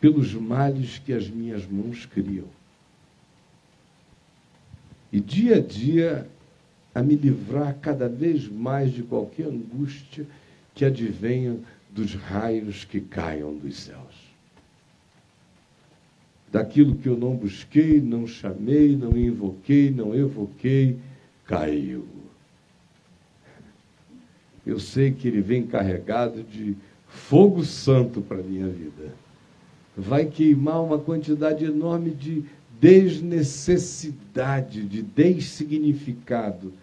pelos 0.00 0.34
males 0.34 0.98
que 0.98 1.12
as 1.12 1.28
minhas 1.28 1.66
mãos 1.66 2.06
criam. 2.06 2.46
E 5.12 5.20
dia 5.20 5.56
a 5.56 5.60
dia 5.60 6.28
a 6.94 7.02
me 7.02 7.16
livrar 7.16 7.76
cada 7.80 8.08
vez 8.08 8.48
mais 8.48 8.92
de 8.92 9.02
qualquer 9.02 9.46
angústia 9.46 10.26
que 10.74 10.84
advenha 10.84 11.56
dos 11.90 12.14
raios 12.14 12.84
que 12.84 13.00
caiam 13.00 13.56
dos 13.56 13.80
céus 13.80 14.32
daquilo 16.52 16.94
que 16.94 17.08
eu 17.08 17.16
não 17.16 17.34
busquei, 17.34 17.98
não 17.98 18.26
chamei, 18.26 18.94
não 18.94 19.16
invoquei, 19.16 19.90
não 19.90 20.14
evoquei, 20.14 20.98
caiu. 21.46 22.04
Eu 24.64 24.78
sei 24.78 25.10
que 25.10 25.26
ele 25.26 25.40
vem 25.40 25.66
carregado 25.66 26.42
de 26.42 26.76
fogo 27.08 27.64
santo 27.64 28.20
para 28.20 28.40
a 28.40 28.42
minha 28.42 28.68
vida. 28.68 29.14
Vai 29.96 30.26
queimar 30.26 30.84
uma 30.84 30.98
quantidade 30.98 31.64
enorme 31.64 32.10
de 32.10 32.44
desnecessidade, 32.78 34.84
de 34.84 35.00
dessignificado, 35.02 36.74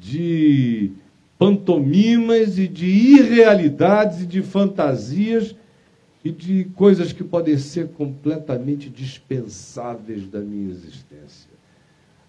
de 0.00 0.92
pantomimas 1.38 2.58
e 2.58 2.68
de 2.68 2.86
irrealidades 2.86 4.22
e 4.22 4.26
de 4.26 4.42
fantasias 4.42 5.54
e 6.24 6.30
de 6.30 6.64
coisas 6.76 7.12
que 7.12 7.24
podem 7.24 7.58
ser 7.58 7.88
completamente 7.88 8.88
dispensáveis 8.88 10.28
da 10.28 10.40
minha 10.40 10.70
existência. 10.70 11.50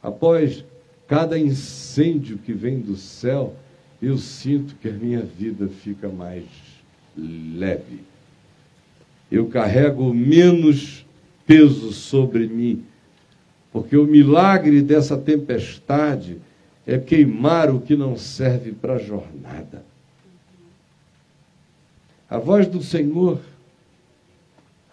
Após 0.01 0.65
cada 1.07 1.37
incêndio 1.37 2.39
que 2.39 2.53
vem 2.53 2.79
do 2.79 2.95
céu, 2.95 3.55
eu 4.01 4.17
sinto 4.17 4.75
que 4.81 4.89
a 4.89 4.93
minha 4.93 5.21
vida 5.21 5.67
fica 5.67 6.09
mais 6.09 6.45
leve. 7.15 7.99
Eu 9.31 9.47
carrego 9.47 10.13
menos 10.13 11.05
peso 11.45 11.91
sobre 11.91 12.47
mim, 12.47 12.83
porque 13.71 13.95
o 13.95 14.05
milagre 14.05 14.81
dessa 14.81 15.17
tempestade 15.17 16.37
é 16.85 16.97
queimar 16.97 17.69
o 17.69 17.79
que 17.79 17.95
não 17.95 18.17
serve 18.17 18.71
para 18.71 18.95
a 18.95 18.99
jornada. 18.99 19.83
A 22.29 22.37
voz 22.37 22.67
do 22.67 22.81
Senhor, 22.81 23.39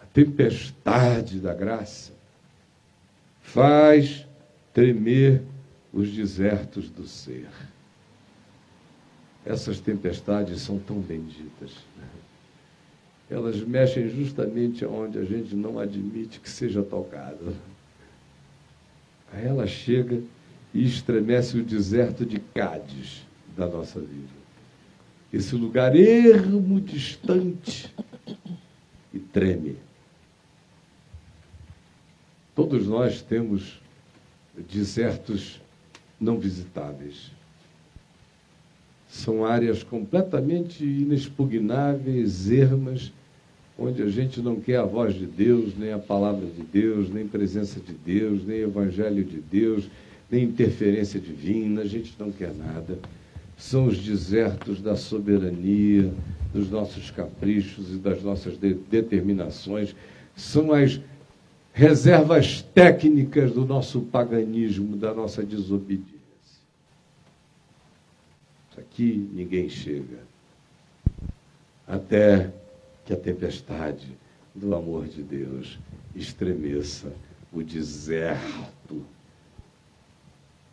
a 0.03 0.07
tempestade 0.07 1.41
da 1.41 1.55
graça, 1.55 2.13
faz 3.41 4.27
tremer 4.73 5.43
os 5.93 6.13
desertos 6.13 6.89
do 6.91 7.07
ser. 7.07 7.49
Essas 9.45 9.81
tempestades 9.81 10.61
são 10.61 10.79
tão 10.79 11.01
benditas. 11.01 11.73
Né? 11.97 12.07
Elas 13.31 13.61
mexem 13.63 14.09
justamente 14.09 14.85
onde 14.85 15.19
a 15.19 15.25
gente 15.25 15.57
não 15.57 15.79
admite 15.79 16.41
que 16.41 16.51
seja 16.51 16.83
tocado. 16.83 17.57
Aí 19.33 19.47
ela 19.47 19.67
chega 19.67 20.23
e 20.73 20.85
estremece 20.85 21.59
o 21.59 21.65
deserto 21.65 22.25
de 22.25 22.39
Cádiz 22.39 23.27
da 23.57 23.67
nossa 23.67 24.01
vida. 24.01 24.41
Esse 25.33 25.55
lugar 25.55 25.95
ermo, 25.97 26.81
distante, 26.81 27.93
e 29.13 29.19
treme. 29.19 29.77
Todos 32.55 32.87
nós 32.87 33.23
temos 33.23 33.81
desertos 34.71 35.61
não 36.21 36.39
visitáveis. 36.39 37.31
São 39.09 39.45
áreas 39.45 39.83
completamente 39.83 40.85
inexpugnáveis, 40.85 42.51
ermas, 42.51 43.13
onde 43.79 44.03
a 44.03 44.09
gente 44.09 44.41
não 44.41 44.61
quer 44.61 44.77
a 44.77 44.85
voz 44.85 45.15
de 45.15 45.27
Deus, 45.27 45.77
nem 45.77 45.93
a 45.93 45.99
palavra 45.99 46.47
de 46.47 46.63
Deus, 46.63 47.09
nem 47.09 47.27
presença 47.27 47.81
de 47.81 47.93
Deus, 47.93 48.45
nem 48.45 48.59
evangelho 48.59 49.25
de 49.25 49.39
Deus, 49.39 49.89
nem 50.31 50.45
interferência 50.45 51.21
divina, 51.21 51.83
a 51.83 51.87
gente 51.87 52.15
não 52.19 52.31
quer 52.31 52.55
nada. 52.55 52.99
São 53.57 53.87
os 53.87 53.99
desertos 53.99 54.81
da 54.81 54.97
soberania, 54.97 56.13
dos 56.53 56.71
nossos 56.71 57.11
caprichos 57.11 57.93
e 57.93 57.97
das 57.97 58.23
nossas 58.23 58.59
de 58.59 58.75
determinações. 58.75 59.95
São 60.37 60.73
as 60.73 61.01
reservas 61.73 62.63
técnicas 62.75 63.53
do 63.53 63.65
nosso 63.65 64.01
paganismo, 64.03 64.97
da 64.97 65.13
nossa 65.13 65.43
desobediência. 65.43 66.21
Aqui 68.79 69.29
ninguém 69.33 69.69
chega. 69.69 70.19
Até 71.87 72.51
que 73.05 73.13
a 73.13 73.17
tempestade 73.17 74.07
do 74.55 74.75
amor 74.75 75.07
de 75.07 75.23
Deus 75.23 75.79
estremeça 76.15 77.13
o 77.53 77.63
deserto 77.63 78.80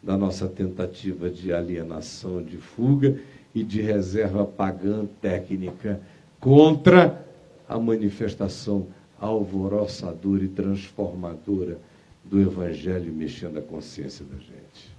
da 0.02 0.18
nossa 0.18 0.48
tentativa 0.48 1.30
de 1.30 1.52
alienação, 1.52 2.42
de 2.42 2.58
fuga 2.58 3.20
e 3.54 3.64
de 3.64 3.82
reserva 3.82 4.46
pagã 4.46 5.06
técnica 5.22 6.00
contra 6.40 7.26
a 7.68 7.78
manifestação 7.78 8.88
alvoroçadora 9.20 10.44
e 10.44 10.48
transformadora 10.48 11.80
do 12.24 12.40
Evangelho 12.40 13.12
mexendo 13.12 13.58
a 13.58 13.62
consciência 13.62 14.26
da 14.26 14.38
gente. 14.38 14.96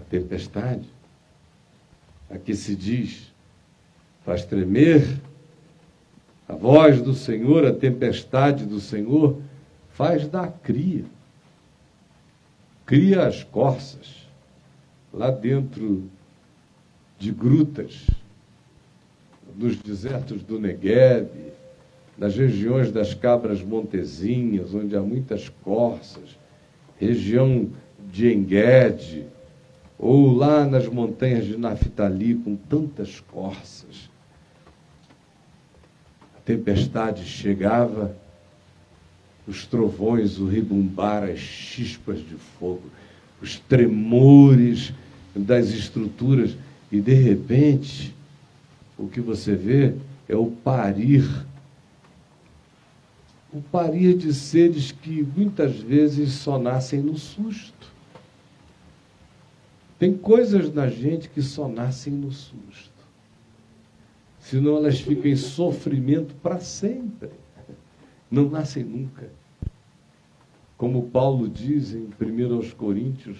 A 0.00 0.04
tempestade, 0.04 0.88
aqui 2.28 2.54
se 2.54 2.74
diz, 2.74 3.32
faz 4.24 4.44
tremer 4.44 5.20
a 6.48 6.54
voz 6.54 7.00
do 7.00 7.14
Senhor, 7.14 7.64
a 7.64 7.72
tempestade 7.72 8.66
do 8.66 8.80
Senhor, 8.80 9.40
faz 9.90 10.26
dar 10.26 10.48
cria. 10.62 11.04
Cria 12.90 13.24
as 13.24 13.44
corças 13.44 14.26
lá 15.14 15.30
dentro 15.30 16.10
de 17.20 17.30
grutas, 17.30 18.04
nos 19.56 19.76
desertos 19.76 20.42
do 20.42 20.58
Negueb, 20.58 21.28
nas 22.18 22.36
regiões 22.36 22.90
das 22.90 23.14
cabras 23.14 23.62
montezinhas, 23.62 24.74
onde 24.74 24.96
há 24.96 25.00
muitas 25.00 25.48
corças, 25.48 26.36
região 26.98 27.70
de 28.10 28.34
Enguede, 28.34 29.24
ou 29.96 30.34
lá 30.34 30.66
nas 30.66 30.88
montanhas 30.88 31.46
de 31.46 31.56
Naftali, 31.56 32.34
com 32.34 32.56
tantas 32.56 33.20
corças. 33.20 34.10
A 36.36 36.40
tempestade 36.40 37.24
chegava, 37.24 38.16
os 39.50 39.66
trovões, 39.66 40.38
o 40.38 40.46
ribumbar, 40.46 41.24
as 41.24 41.38
chispas 41.38 42.18
de 42.18 42.36
fogo, 42.58 42.84
os 43.42 43.58
tremores 43.58 44.92
das 45.34 45.68
estruturas, 45.68 46.56
e 46.90 47.00
de 47.00 47.14
repente, 47.14 48.14
o 48.96 49.08
que 49.08 49.20
você 49.20 49.54
vê 49.54 49.94
é 50.28 50.36
o 50.36 50.46
parir 50.46 51.28
o 53.52 53.60
parir 53.60 54.16
de 54.16 54.32
seres 54.32 54.92
que 54.92 55.26
muitas 55.36 55.76
vezes 55.76 56.32
só 56.34 56.58
nascem 56.58 57.00
no 57.00 57.18
susto. 57.18 57.92
Tem 59.98 60.16
coisas 60.16 60.72
na 60.72 60.88
gente 60.88 61.28
que 61.28 61.42
só 61.42 61.68
nascem 61.68 62.12
no 62.12 62.30
susto. 62.30 62.90
Senão 64.38 64.76
elas 64.76 65.00
ficam 65.00 65.30
em 65.30 65.36
sofrimento 65.36 66.34
para 66.36 66.60
sempre. 66.60 67.30
Não 68.30 68.48
nascem 68.48 68.84
nunca. 68.84 69.30
Como 70.80 71.10
Paulo 71.10 71.46
diz 71.46 71.92
em 71.92 72.08
1 72.18 72.70
Coríntios, 72.70 73.36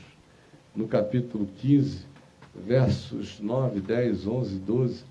no 0.77 0.87
capítulo 0.87 1.49
15, 1.57 2.05
versos 2.55 3.41
9, 3.41 3.81
10, 3.81 4.27
11, 4.27 4.59
12, 4.59 5.05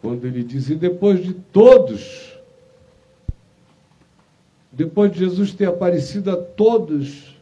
quando 0.00 0.26
ele 0.26 0.42
diz: 0.42 0.70
E 0.70 0.74
depois 0.74 1.22
de 1.22 1.34
todos 1.34 2.34
depois 4.72 5.12
de 5.12 5.18
Jesus 5.18 5.52
ter 5.52 5.66
aparecido 5.66 6.30
a 6.30 6.36
todos, 6.38 7.36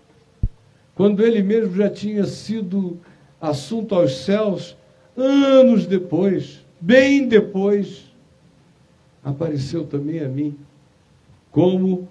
quando 0.96 1.24
ele 1.24 1.40
mesmo 1.40 1.76
já 1.76 1.88
tinha 1.88 2.24
sido 2.24 2.98
assunto 3.40 3.94
aos 3.94 4.24
céus, 4.24 4.76
anos 5.16 5.86
depois, 5.86 6.66
bem 6.80 7.28
depois, 7.28 8.12
apareceu 9.22 9.86
também 9.86 10.18
a 10.18 10.28
mim, 10.28 10.58
como 11.52 12.08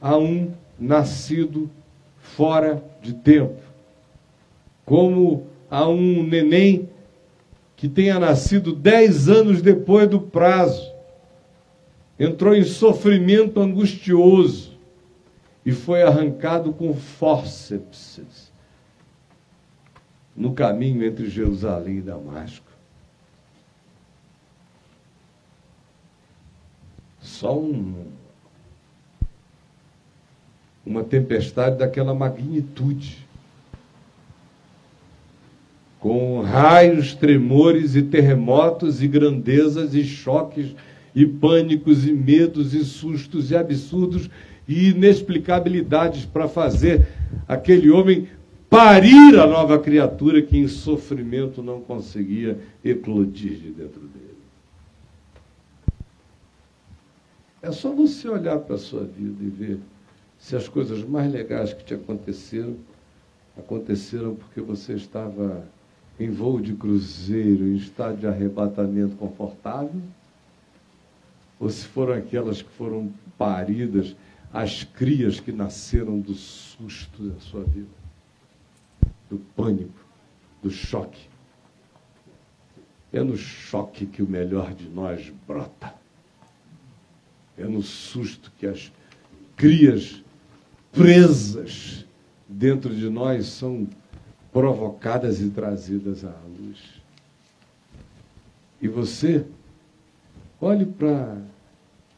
a 0.00 0.16
um 0.16 0.54
nascido 0.78 1.70
fora 2.18 2.82
de 3.00 3.14
tempo, 3.14 3.60
como 4.84 5.46
a 5.70 5.88
um 5.88 6.22
neném 6.22 6.88
que 7.76 7.88
tenha 7.88 8.18
nascido 8.18 8.74
dez 8.74 9.28
anos 9.28 9.60
depois 9.60 10.08
do 10.08 10.20
prazo 10.20 10.96
entrou 12.18 12.54
em 12.54 12.64
sofrimento 12.64 13.60
angustioso 13.60 14.76
e 15.64 15.72
foi 15.72 16.02
arrancado 16.02 16.72
com 16.72 16.94
fórceps 16.94 18.52
no 20.34 20.52
caminho 20.52 21.04
entre 21.04 21.28
Jerusalém 21.28 21.98
e 21.98 22.02
Damasco. 22.02 22.66
Só 27.20 27.58
um, 27.58 28.06
uma 30.86 31.02
tempestade 31.02 31.78
daquela 31.78 32.14
magnitude, 32.14 33.26
com 35.98 36.40
raios, 36.40 37.12
tremores 37.12 37.96
e 37.96 38.02
terremotos 38.02 39.02
e 39.02 39.08
grandezas 39.08 39.92
e 39.94 40.04
choques 40.04 40.76
e 41.12 41.26
pânicos 41.26 42.06
e 42.06 42.12
medos 42.12 42.72
e 42.72 42.84
sustos 42.84 43.50
e 43.50 43.56
absurdos 43.56 44.30
e 44.68 44.90
inexplicabilidades 44.90 46.24
para 46.24 46.46
fazer 46.46 47.08
aquele 47.48 47.90
homem 47.90 48.28
parir 48.70 49.38
a 49.38 49.46
nova 49.46 49.78
criatura 49.78 50.42
que 50.42 50.56
em 50.56 50.68
sofrimento 50.68 51.62
não 51.62 51.80
conseguia 51.80 52.58
eclodir 52.84 53.54
de 53.54 53.70
dentro 53.70 54.00
dele. 54.00 54.26
É 57.62 57.72
só 57.72 57.92
você 57.92 58.28
olhar 58.28 58.58
para 58.58 58.76
a 58.76 58.78
sua 58.78 59.02
vida 59.02 59.42
e 59.42 59.48
ver 59.48 59.78
se 60.46 60.54
as 60.54 60.68
coisas 60.68 61.02
mais 61.02 61.32
legais 61.32 61.72
que 61.72 61.82
te 61.82 61.92
aconteceram 61.92 62.76
aconteceram 63.58 64.36
porque 64.36 64.60
você 64.60 64.92
estava 64.92 65.66
em 66.20 66.30
voo 66.30 66.60
de 66.60 66.72
cruzeiro, 66.72 67.64
em 67.66 67.74
estado 67.74 68.18
de 68.18 68.28
arrebatamento 68.28 69.16
confortável, 69.16 70.00
ou 71.58 71.68
se 71.68 71.84
foram 71.86 72.14
aquelas 72.14 72.62
que 72.62 72.70
foram 72.70 73.12
paridas, 73.36 74.14
as 74.52 74.84
crias 74.84 75.40
que 75.40 75.50
nasceram 75.50 76.20
do 76.20 76.34
susto 76.34 77.24
da 77.24 77.40
sua 77.40 77.64
vida, 77.64 77.88
do 79.28 79.38
pânico, 79.56 79.98
do 80.62 80.70
choque. 80.70 81.28
É 83.12 83.20
no 83.20 83.36
choque 83.36 84.06
que 84.06 84.22
o 84.22 84.28
melhor 84.28 84.72
de 84.74 84.88
nós 84.88 85.32
brota. 85.44 85.92
É 87.58 87.64
no 87.64 87.82
susto 87.82 88.52
que 88.56 88.66
as 88.66 88.92
crias 89.56 90.22
presas 90.96 92.04
dentro 92.48 92.94
de 92.94 93.08
nós 93.08 93.46
são 93.46 93.86
provocadas 94.52 95.40
e 95.40 95.50
trazidas 95.50 96.24
à 96.24 96.34
luz. 96.58 96.78
E 98.80 98.88
você 98.88 99.44
Olhe 100.60 100.86
para 100.86 101.34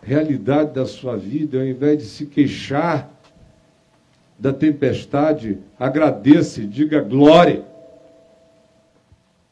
a 0.00 0.06
realidade 0.06 0.72
da 0.72 0.86
sua 0.86 1.16
vida, 1.16 1.58
ao 1.58 1.66
invés 1.66 1.98
de 1.98 2.04
se 2.04 2.26
queixar 2.26 3.10
da 4.38 4.52
tempestade, 4.52 5.58
agradeça 5.78 6.62
e 6.62 6.66
diga 6.66 7.00
glória. 7.00 7.64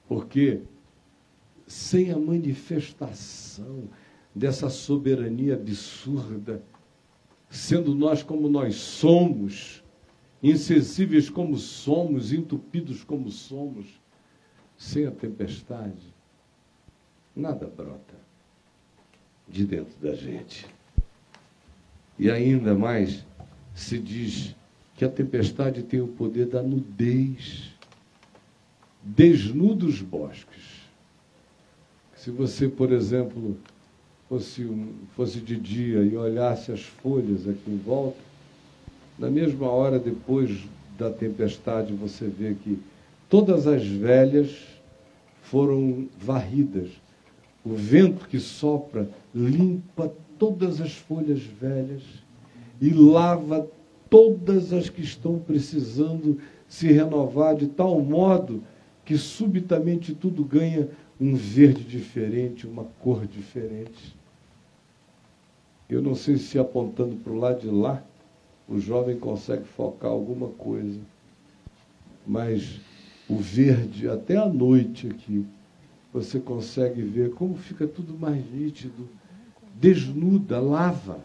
Porque 0.08 0.60
sem 1.66 2.12
a 2.12 2.18
manifestação 2.18 3.84
dessa 4.32 4.70
soberania 4.70 5.54
absurda, 5.54 6.62
sendo 7.48 7.94
nós 7.94 8.22
como 8.22 8.48
nós 8.48 8.76
somos, 8.76 9.82
insensíveis 10.42 11.30
como 11.30 11.56
somos, 11.56 12.32
entupidos 12.32 13.02
como 13.04 13.30
somos, 13.30 13.86
sem 14.76 15.06
a 15.06 15.10
tempestade, 15.10 16.14
nada 17.34 17.66
brota 17.66 18.14
de 19.48 19.64
dentro 19.64 19.98
da 20.00 20.14
gente. 20.14 20.66
E 22.18 22.30
ainda 22.30 22.74
mais 22.74 23.24
se 23.74 23.98
diz 23.98 24.54
que 24.96 25.04
a 25.04 25.08
tempestade 25.08 25.82
tem 25.82 26.00
o 26.00 26.08
poder 26.08 26.46
da 26.46 26.62
nudez, 26.62 27.70
desnuda 29.02 29.84
os 29.84 30.00
bosques. 30.00 30.86
Se 32.16 32.30
você, 32.30 32.68
por 32.68 32.90
exemplo, 32.90 33.56
fosse, 34.28 34.68
fosse 35.14 35.38
de 35.40 35.56
dia 35.56 36.02
e 36.02 36.16
olhasse 36.16 36.72
as 36.72 36.82
folhas 36.82 37.48
aqui 37.48 37.70
em 37.70 37.78
volta, 37.78 38.18
na 39.18 39.30
mesma 39.30 39.68
hora 39.68 39.98
depois 39.98 40.64
da 40.98 41.10
tempestade 41.10 41.92
você 41.92 42.26
vê 42.26 42.54
que 42.54 42.78
todas 43.28 43.66
as 43.66 43.86
velhas 43.86 44.50
foram 45.42 46.08
varridas. 46.18 46.90
O 47.64 47.74
vento 47.74 48.28
que 48.28 48.38
sopra 48.38 49.08
limpa 49.34 50.12
todas 50.38 50.80
as 50.80 50.92
folhas 50.92 51.40
velhas 51.40 52.02
e 52.80 52.90
lava 52.90 53.68
todas 54.08 54.72
as 54.72 54.88
que 54.88 55.02
estão 55.02 55.38
precisando 55.38 56.38
se 56.68 56.92
renovar 56.92 57.56
de 57.56 57.66
tal 57.66 58.00
modo 58.00 58.62
que 59.04 59.16
subitamente 59.16 60.14
tudo 60.14 60.44
ganha 60.44 60.88
um 61.20 61.34
verde 61.34 61.84
diferente, 61.84 62.66
uma 62.66 62.84
cor 63.00 63.26
diferente. 63.26 64.15
Eu 65.88 66.02
não 66.02 66.14
sei 66.14 66.36
se 66.36 66.58
apontando 66.58 67.16
para 67.16 67.32
o 67.32 67.38
lado 67.38 67.60
de 67.60 67.70
lá, 67.70 68.02
o 68.68 68.78
jovem 68.80 69.18
consegue 69.18 69.64
focar 69.64 70.10
alguma 70.10 70.48
coisa, 70.48 70.98
mas 72.26 72.80
o 73.28 73.36
verde, 73.36 74.08
até 74.08 74.36
a 74.36 74.48
noite 74.48 75.06
aqui, 75.06 75.46
você 76.12 76.40
consegue 76.40 77.02
ver 77.02 77.30
como 77.34 77.56
fica 77.56 77.86
tudo 77.86 78.18
mais 78.18 78.42
nítido, 78.52 79.08
desnuda, 79.74 80.58
lava. 80.58 81.20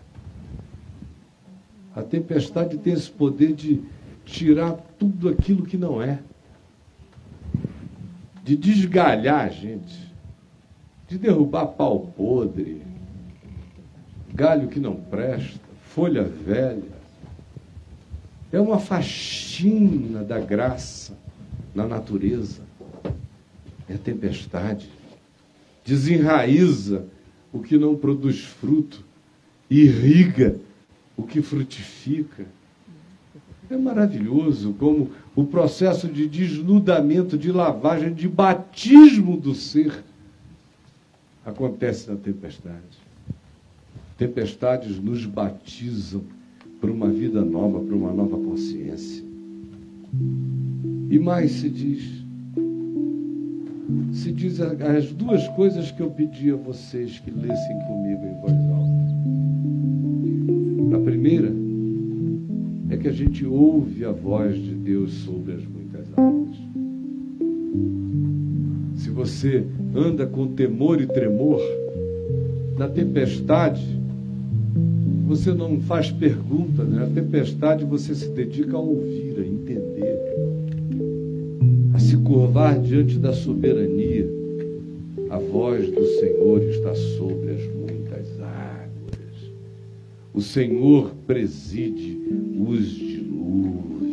A 1.96 2.04
tempestade 2.04 2.78
tem 2.78 2.94
esse 2.94 3.10
poder 3.10 3.54
de 3.54 3.82
tirar 4.26 4.74
tudo 5.00 5.28
aquilo 5.28 5.66
que 5.66 5.78
não 5.78 6.02
é, 6.02 6.20
de 8.44 8.56
desgalhar 8.56 9.46
a 9.46 9.50
gente, 9.50 10.14
de 11.08 11.18
derrubar 11.18 11.68
pau 11.68 12.12
podre, 12.16 12.91
galho 14.34 14.68
que 14.68 14.80
não 14.80 14.96
presta, 14.96 15.60
folha 15.84 16.24
velha. 16.24 17.02
É 18.52 18.60
uma 18.60 18.80
faxina 18.80 20.24
da 20.24 20.40
graça 20.40 21.18
na 21.74 21.88
natureza. 21.88 22.62
É 23.88 23.98
tempestade. 23.98 24.90
Desenraiza 25.86 27.06
o 27.52 27.60
que 27.60 27.78
não 27.78 27.96
produz 27.96 28.44
fruto, 28.44 29.04
irriga 29.70 30.56
o 31.18 31.24
que 31.24 31.42
frutifica. 31.42 32.46
É 33.70 33.78
maravilhoso 33.78 34.74
como 34.74 35.12
o 35.36 35.46
processo 35.46 36.08
de 36.08 36.28
desnudamento, 36.28 37.38
de 37.38 37.52
lavagem, 37.52 38.14
de 38.14 38.28
batismo 38.28 39.38
do 39.38 39.56
ser 39.56 40.04
acontece 41.46 42.10
na 42.10 42.18
tempestade. 42.18 43.01
Tempestades 44.22 45.00
nos 45.00 45.26
batizam 45.26 46.22
para 46.80 46.92
uma 46.92 47.10
vida 47.10 47.44
nova, 47.44 47.80
para 47.80 47.96
uma 47.96 48.14
nova 48.14 48.38
consciência. 48.38 49.24
E 51.10 51.18
mais 51.18 51.50
se 51.54 51.68
diz, 51.68 52.24
se 54.14 54.32
diz 54.32 54.62
as 54.62 55.12
duas 55.12 55.48
coisas 55.56 55.90
que 55.90 56.04
eu 56.04 56.12
pedi 56.12 56.52
a 56.52 56.56
vocês 56.56 57.18
que 57.18 57.32
lessem 57.32 57.80
comigo 57.88 58.24
em 58.24 58.40
voz 58.42 58.54
alta. 60.92 60.98
A 60.98 61.00
primeira 61.00 61.52
é 62.92 62.98
que 62.98 63.08
a 63.08 63.12
gente 63.12 63.44
ouve 63.44 64.06
a 64.06 64.12
voz 64.12 64.56
de 64.56 64.76
Deus 64.76 65.14
sobre 65.14 65.54
as 65.54 65.66
muitas 65.66 66.06
águas. 66.16 66.58
Se 68.98 69.10
você 69.10 69.66
anda 69.96 70.28
com 70.28 70.54
temor 70.54 71.02
e 71.02 71.08
tremor, 71.08 71.60
na 72.78 72.88
tempestade, 72.88 74.00
você 75.32 75.54
não 75.54 75.80
faz 75.80 76.12
pergunta, 76.12 76.84
né? 76.84 77.06
A 77.06 77.08
tempestade 77.08 77.86
você 77.86 78.14
se 78.14 78.28
dedica 78.32 78.76
a 78.76 78.82
ouvir, 78.82 79.40
a 79.40 79.48
entender, 79.48 80.20
a 81.94 82.00
se 82.00 82.18
curvar 82.18 82.78
diante 82.82 83.18
da 83.18 83.32
soberania. 83.32 84.30
A 85.30 85.38
voz 85.38 85.90
do 85.90 86.06
Senhor 86.20 86.62
está 86.64 86.94
sobre 86.96 87.52
as 87.52 87.66
muitas 87.74 88.42
águas. 88.42 89.54
O 90.34 90.42
Senhor 90.42 91.14
preside 91.26 92.20
os 92.60 92.90
dilúvios. 92.90 94.12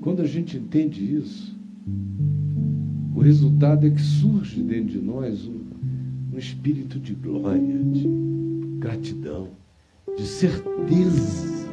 Quando 0.00 0.22
a 0.22 0.26
gente 0.26 0.56
entende 0.56 1.16
isso, 1.16 1.52
o 3.12 3.18
resultado 3.18 3.88
é 3.88 3.90
que 3.90 4.00
surge 4.00 4.62
dentro 4.62 4.92
de 4.92 4.98
nós 5.04 5.48
um 5.48 5.69
um 6.32 6.38
espírito 6.38 6.98
de 6.98 7.14
glória, 7.14 7.78
de 7.92 8.08
gratidão, 8.78 9.48
de 10.16 10.22
certeza 10.22 11.68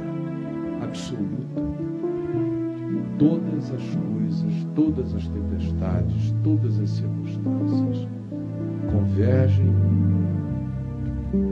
absoluta. 0.81 1.67
Todas 3.19 3.71
as 3.71 3.81
coisas, 3.95 4.67
todas 4.75 5.15
as 5.15 5.27
tempestades, 5.27 6.33
todas 6.43 6.79
as 6.79 6.89
circunstâncias 6.89 8.07
convergem 8.91 9.73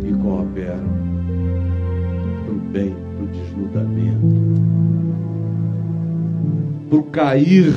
e 0.04 0.14
cooperam 0.22 0.90
para 2.46 2.54
o 2.54 2.60
bem, 2.72 2.96
para 3.16 3.24
o 3.24 3.28
desnudamento, 3.28 4.42
para 6.90 7.00
o 7.00 7.04
cair 7.04 7.74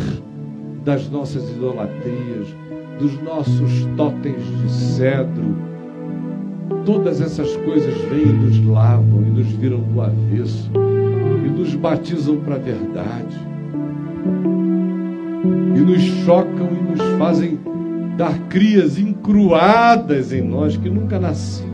das 0.85 1.09
nossas 1.11 1.51
idolatrias, 1.51 2.49
dos 2.99 3.21
nossos 3.23 3.85
totens 3.97 4.43
de 4.45 4.69
cedro. 4.99 5.57
Todas 6.85 7.21
essas 7.21 7.55
coisas 7.59 7.95
vêm 8.11 8.23
e 8.23 8.33
nos 8.33 8.67
lavam 8.67 9.23
e 9.23 9.31
nos 9.31 9.47
viram 9.47 9.81
do 9.81 10.01
avesso 10.01 10.71
e 11.47 11.49
nos 11.49 11.75
batizam 11.75 12.37
para 12.39 12.57
a 12.57 12.59
verdade. 12.59 13.37
E 15.77 15.81
nos 15.81 16.03
chocam 16.25 16.69
e 16.73 16.91
nos 16.91 17.19
fazem 17.19 17.59
dar 18.17 18.37
crias 18.49 18.99
encruadas 18.99 20.33
em 20.33 20.43
nós 20.43 20.77
que 20.77 20.91
nunca 20.91 21.21
nasciam. 21.21 21.69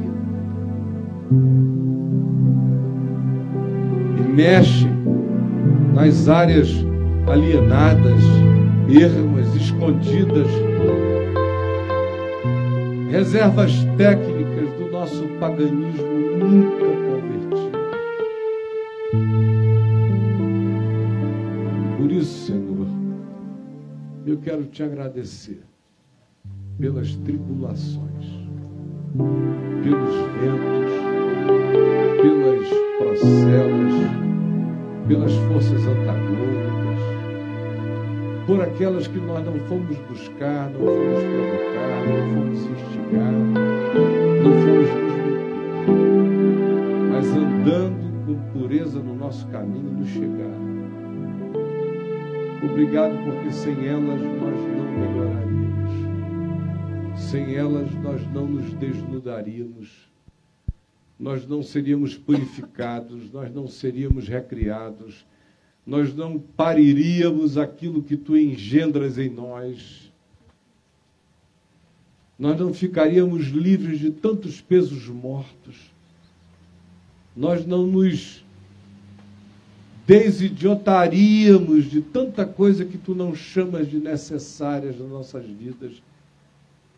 E 4.19 4.33
mexem 4.33 4.93
nas 5.95 6.29
áreas 6.29 6.69
alienadas, 7.27 8.23
ermas, 8.91 9.55
escondidas 9.57 10.49
reservas 13.15 13.73
técnicas 13.97 14.73
do 14.77 14.91
nosso 14.91 15.25
paganismo 15.39 16.03
nunca 16.37 16.85
convertido. 17.07 17.79
Por 21.97 22.11
isso, 22.11 22.47
Senhor, 22.47 22.89
eu 24.27 24.37
quero 24.39 24.65
te 24.65 24.83
agradecer 24.83 25.63
pelas 26.77 27.15
tribulações, 27.15 28.27
pelos 29.85 30.15
ventos, 30.41 30.91
pelas 32.21 32.69
procelas, 32.99 33.95
pelas 35.07 35.33
forças 35.33 35.87
antagônicas, 35.87 36.84
por 38.47 38.61
aquelas 38.61 39.07
que 39.07 39.19
nós 39.19 39.45
não 39.45 39.59
fomos 39.67 39.97
buscar, 40.09 40.71
não 40.71 40.81
fomos 40.81 41.23
provocar, 41.23 42.07
não 42.07 42.35
fomos 42.35 42.61
instigar, 42.61 43.33
não 44.43 44.53
fomos 44.63 44.89
nos 44.91 45.05
mas 47.11 47.27
andando 47.31 48.27
com 48.27 48.35
pureza 48.53 49.01
no 49.01 49.15
nosso 49.15 49.47
caminho 49.49 49.93
nos 49.93 50.09
chegar. 50.09 50.53
Obrigado 52.65 53.17
porque 53.25 53.53
sem 53.53 53.87
elas 53.87 54.21
nós 54.21 54.55
não 54.77 54.85
melhoraríamos. 54.99 55.93
Sem 57.17 57.55
elas 57.55 57.95
nós 58.03 58.27
não 58.33 58.47
nos 58.49 58.75
desnudaríamos. 58.75 60.11
Nós 61.19 61.47
não 61.47 61.63
seríamos 61.63 62.19
purificados, 62.19 63.31
nós 63.31 63.55
não 63.55 63.69
seríamos 63.69 64.29
recriados, 64.29 65.25
nós 65.87 66.15
não 66.15 66.39
pariríamos 66.39 67.59
aquilo 67.59 68.03
que 68.03 68.17
tu 68.17 68.37
engendras 68.37 69.19
em 69.19 69.29
nós. 69.29 70.11
Nós 72.39 72.59
não 72.59 72.73
ficaríamos 72.73 73.47
livres 73.47 73.99
de 73.99 74.11
tantos 74.11 74.61
pesos 74.61 75.07
mortos. 75.09 75.93
Nós 77.37 77.67
não 77.67 77.87
nos 77.87 78.45
desidiotaríamos 80.07 81.91
de 81.91 82.01
tanta 82.01 82.45
coisa 82.47 82.85
que 82.85 82.99
tu 82.99 83.15
não 83.15 83.35
chamas 83.35 83.89
de 83.89 83.99
necessárias 83.99 84.99
nas 84.99 85.09
nossas 85.09 85.47
vidas 85.47 86.03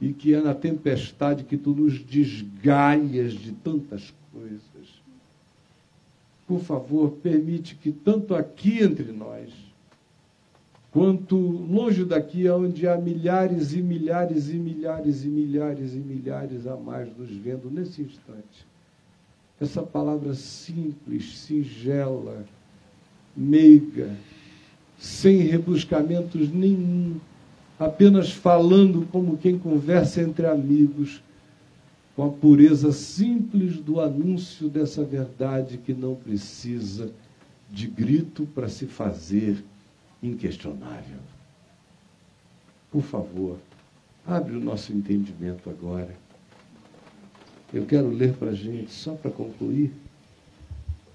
e 0.01 0.13
que 0.13 0.35
é 0.35 0.41
na 0.41 0.55
tempestade 0.55 1.45
que 1.45 1.57
tu 1.57 1.71
nos 1.71 1.99
desgalhas 2.01 3.33
de 3.33 3.53
tantas 3.53 4.13
coisas. 4.33 4.96
Por 6.47 6.61
favor, 6.61 7.11
permite 7.23 7.75
que 7.75 7.91
tanto 7.91 8.35
aqui 8.35 8.83
entre 8.83 9.11
nós, 9.11 9.51
quanto 10.93 11.37
longe 11.37 12.05
daqui, 12.05 12.49
onde 12.49 12.87
há 12.87 12.97
milhares 12.97 13.75
e 13.75 13.83
milhares 13.83 14.49
e 14.49 14.55
milhares 14.55 15.25
e 15.25 15.29
milhares 15.29 15.95
e 15.95 15.99
milhares 15.99 16.67
a 16.67 16.77
mais 16.77 17.09
nos 17.17 17.31
vendo 17.31 17.71
nesse 17.71 18.01
instante, 18.03 18.67
essa 19.61 19.83
palavra 19.83 20.35
simples, 20.35 21.39
singela, 21.39 22.45
meiga, 23.37 24.15
sem 24.99 25.39
rebuscamentos 25.39 26.51
nenhum, 26.51 27.17
apenas 27.79 28.31
falando 28.31 29.07
como 29.11 29.37
quem 29.37 29.59
conversa 29.59 30.23
entre 30.23 30.47
amigos, 30.47 31.23
com 32.17 32.25
a 32.25 32.31
pureza 32.31 32.93
simples 32.93 33.77
do 33.77 34.01
anúncio 34.01 34.71
dessa 34.71 35.05
verdade 35.05 35.77
que 35.77 35.93
não 35.93 36.15
precisa 36.15 37.13
de 37.71 37.87
grito 37.87 38.47
para 38.55 38.71
se 38.71 38.87
fazer 38.87 39.63
inquestionável. 40.23 41.19
Por 42.91 43.03
favor, 43.03 43.59
abre 44.27 44.57
o 44.57 44.61
nosso 44.61 44.95
entendimento 44.95 45.69
agora. 45.69 46.17
Eu 47.71 47.85
quero 47.85 48.09
ler 48.09 48.33
para 48.33 48.53
a 48.53 48.55
gente, 48.55 48.91
só 48.91 49.13
para 49.15 49.31
concluir, 49.31 49.93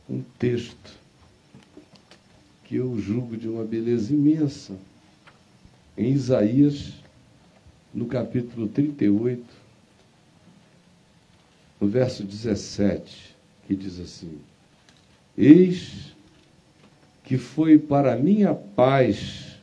um 0.08 0.22
texto 0.38 1.00
que 2.66 2.76
eu 2.76 3.00
julgo 3.00 3.36
de 3.36 3.48
uma 3.48 3.64
beleza 3.64 4.14
imensa. 4.14 4.76
Em 5.98 6.12
Isaías, 6.14 6.94
no 7.92 8.06
capítulo 8.06 8.68
38, 8.68 9.61
no 11.82 11.88
verso 11.88 12.24
17, 12.24 13.36
que 13.68 13.76
diz 13.76 14.00
assim: 14.00 14.38
Eis 15.36 16.16
que 17.24 17.40
foi 17.40 17.80
para 17.80 18.16
minha 18.16 18.54
paz 18.54 19.58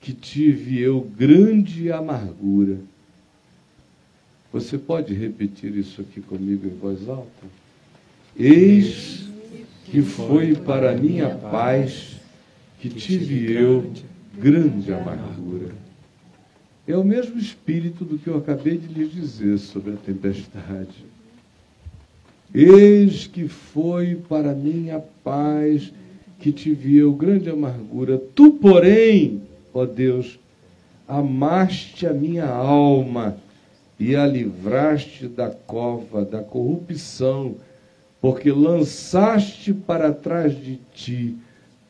que 0.00 0.14
tive 0.14 0.80
eu 0.80 1.02
grande 1.02 1.92
amargura. 1.92 2.78
Você 4.50 4.78
pode 4.78 5.12
repetir 5.14 5.76
isso 5.76 6.00
aqui 6.00 6.20
comigo 6.20 6.66
em 6.66 6.76
voz 6.76 7.08
alta? 7.08 7.46
Eis 8.36 9.28
que 9.84 10.00
foi 10.00 10.54
para 10.54 10.96
minha 10.96 11.34
paz 11.36 12.16
que 12.80 12.88
tive 12.88 13.52
eu 13.52 13.92
grande 14.38 14.92
amargura. 14.92 15.74
É 16.92 16.96
o 16.96 17.02
mesmo 17.02 17.38
espírito 17.38 18.04
do 18.04 18.18
que 18.18 18.28
eu 18.28 18.36
acabei 18.36 18.76
de 18.76 18.86
lhes 18.86 19.10
dizer 19.10 19.56
sobre 19.56 19.94
a 19.94 19.96
tempestade. 19.96 21.06
Eis 22.54 23.26
que 23.26 23.48
foi 23.48 24.16
para 24.28 24.52
minha 24.52 25.02
paz 25.24 25.90
que 26.38 26.52
tive 26.52 26.98
eu 26.98 27.14
grande 27.14 27.48
amargura. 27.48 28.20
Tu, 28.34 28.50
porém, 28.50 29.40
ó 29.72 29.86
Deus, 29.86 30.38
amaste 31.08 32.06
a 32.06 32.12
minha 32.12 32.46
alma 32.46 33.38
e 33.98 34.14
a 34.14 34.26
livraste 34.26 35.28
da 35.28 35.48
cova 35.48 36.26
da 36.26 36.42
corrupção 36.42 37.54
porque 38.20 38.52
lançaste 38.52 39.72
para 39.72 40.12
trás 40.12 40.54
de 40.54 40.78
ti 40.92 41.38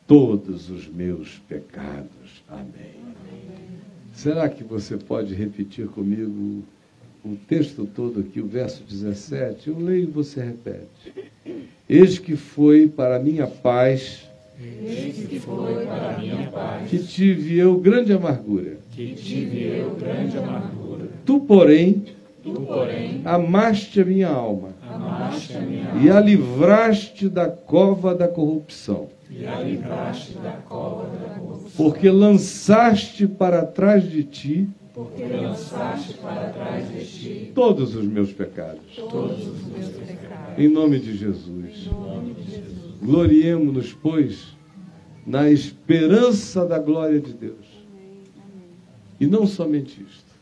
todos 0.07 0.69
os 0.69 0.87
meus 0.87 1.39
pecados. 1.49 2.41
Amém. 2.47 3.02
Será 4.13 4.47
que 4.47 4.63
você 4.63 4.95
pode 4.97 5.33
repetir 5.33 5.87
comigo 5.87 6.63
o 7.25 7.35
texto 7.47 7.85
todo 7.85 8.21
aqui, 8.21 8.39
o 8.39 8.47
verso 8.47 8.83
17? 8.83 9.69
Eu 9.69 9.79
leio 9.79 10.03
e 10.03 10.11
você 10.11 10.43
repete. 10.43 11.13
Eis 11.89 12.19
que 12.19 12.35
foi 12.35 12.87
para 12.87 13.19
minha 13.19 13.47
paz. 13.47 14.29
Eis 14.61 15.27
que 15.27 15.39
foi 15.39 15.85
para 15.85 16.17
minha 16.19 16.47
paz. 16.49 16.89
Que 16.89 16.99
tive 16.99 17.57
eu 17.57 17.77
grande 17.79 18.13
amargura. 18.13 18.77
Que 18.91 19.13
tive 19.13 19.63
eu 19.63 19.95
grande 19.95 20.37
amargura. 20.37 21.09
Tu, 21.25 21.39
porém, 21.41 22.03
tu, 22.43 22.53
porém, 22.61 23.21
amaste 23.25 23.99
a 23.99 24.05
minha 24.05 24.29
alma 24.29 24.73
amaste 24.93 25.57
a 25.57 25.61
minha 25.61 25.91
e 26.01 26.09
a 26.09 26.19
livraste 26.19 27.27
da 27.27 27.47
cova 27.47 28.13
da 28.13 28.27
corrupção. 28.27 29.09
E 29.35 29.45
a 29.45 29.61
livraste 29.61 30.37
da 30.37 30.51
cova 30.51 31.09
da 31.09 31.39
corrupção. 31.39 31.71
Porque 31.75 32.09
lançaste 32.09 33.27
para 33.27 33.65
trás 33.65 34.09
de 34.09 34.23
ti 34.23 34.69
porque 34.93 35.23
lançaste 35.23 36.13
para 36.19 36.49
trás 36.49 36.87
de 36.87 37.03
ti 37.03 37.51
todos 37.55 37.95
os 37.95 38.05
meus 38.05 38.31
pecados. 38.31 38.95
Todos 38.95 39.47
os 39.47 39.65
meus 39.65 39.89
pecados. 39.89 40.59
Em 40.59 40.69
nome 40.69 40.99
de 40.99 41.17
Jesus. 41.17 41.87
nome 41.87 42.35
de 42.35 42.43
Jesus. 42.43 42.99
Gloriemo-nos, 43.01 43.91
pois, 43.91 44.55
na 45.25 45.49
esperança 45.49 46.63
da 46.63 46.77
glória 46.77 47.19
de 47.19 47.33
Deus. 47.33 47.65
E 49.19 49.25
não 49.25 49.47
somente 49.47 49.99
isto 49.99 50.33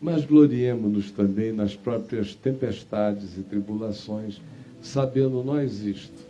mas 0.00 0.24
gloriemo-nos 0.24 1.10
também 1.10 1.52
nas 1.52 1.74
próprias 1.74 2.34
tempestades 2.34 3.36
e 3.38 3.42
tribulações, 3.42 4.40
sabendo 4.80 5.42
nós 5.42 5.82
isto, 5.82 6.25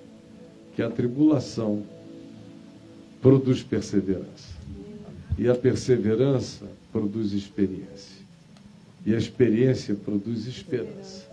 que 0.77 0.83
a 0.83 0.89
tribulação 0.89 1.83
produz 3.21 3.65
perseverança. 3.65 4.55
E 5.37 5.49
a 5.49 5.55
perseverança 5.55 6.67
produz 6.93 7.33
experiência. 7.33 8.25
E 9.05 9.13
a 9.15 9.19
experiência 9.19 9.97
produz 9.97 10.47
esperança. 10.47 11.29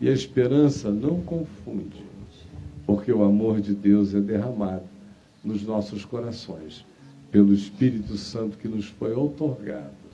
E 0.00 0.08
a 0.08 0.12
esperança 0.12 0.90
não 0.90 1.20
confunde, 1.20 2.02
porque 2.86 3.12
o 3.12 3.22
amor 3.22 3.60
de 3.60 3.74
Deus 3.74 4.14
é 4.14 4.20
derramado 4.20 4.84
nos 5.44 5.62
nossos 5.62 6.04
corações 6.04 6.84
pelo 7.30 7.52
Espírito 7.52 8.16
Santo 8.16 8.56
que 8.56 8.68
nos 8.68 8.86
foi 8.86 9.12
outorgado 9.12 10.06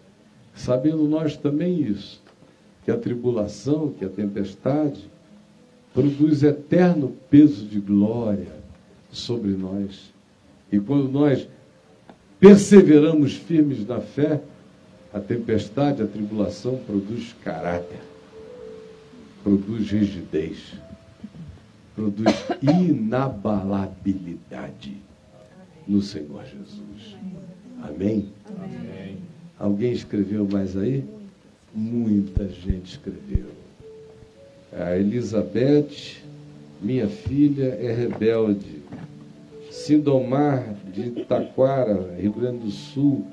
sabendo 0.55 1.09
nós 1.09 1.37
também 1.37 1.81
isso, 1.81 2.21
que 2.85 2.91
a 2.91 2.97
tribulação, 2.97 3.91
que 3.91 4.05
a 4.05 4.09
tempestade, 4.09 5.11
produz 5.95 6.43
eterno 6.43 7.13
peso 7.31 7.67
de 7.67 7.79
glória 7.79 8.62
sobre 9.13 9.51
nós. 9.51 10.11
E 10.73 10.81
quando 10.81 11.09
nós 11.09 11.47
perseveramos 12.41 13.35
firmes 13.35 13.87
na 13.87 14.01
fé, 14.01 14.41
a 15.13 15.21
tempestade, 15.21 16.03
a 16.03 16.07
tribulação 16.07 16.81
produz 16.87 17.37
caráter, 17.45 18.01
produz 19.45 19.91
rigidez, 19.91 20.73
produz 21.95 22.33
inabalabilidade 22.63 24.97
no 25.87 26.01
Senhor 26.01 26.43
Jesus. 26.45 27.19
Amém? 27.83 28.31
Amém. 28.59 29.19
Alguém 29.59 29.93
escreveu 29.93 30.49
mais 30.51 30.75
aí? 30.77 31.05
Muita 31.75 32.49
gente 32.49 32.93
escreveu. 32.93 33.51
A 34.73 34.97
Elizabeth, 34.97 36.23
minha 36.81 37.09
filha, 37.09 37.77
é 37.81 37.93
rebelde. 37.93 38.82
Sindomar, 39.73 40.75
de 40.93 41.09
Itaquara, 41.09 42.15
Rio 42.19 42.35
Grande 42.35 42.59
do 42.59 42.71
Sul, 42.71 43.25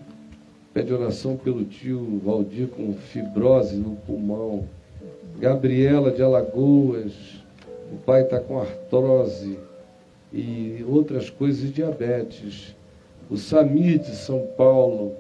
pede 0.74 0.94
oração 0.94 1.36
pelo 1.36 1.66
tio 1.66 2.22
Valdir 2.24 2.70
com 2.70 2.94
fibrose 2.94 3.76
no 3.76 3.98
pulmão. 4.08 4.64
Gabriela, 5.38 6.12
de 6.12 6.24
Alagoas, 6.24 7.12
o 7.92 7.98
pai 8.06 8.22
está 8.22 8.40
com 8.40 8.58
artrose 8.58 9.60
e 10.32 10.82
outras 10.88 11.30
coisas, 11.30 11.74
diabetes. 11.74 12.74
O 13.30 13.36
Samir, 13.36 14.00
de 14.00 14.16
São 14.16 14.48
Paulo, 14.56 15.12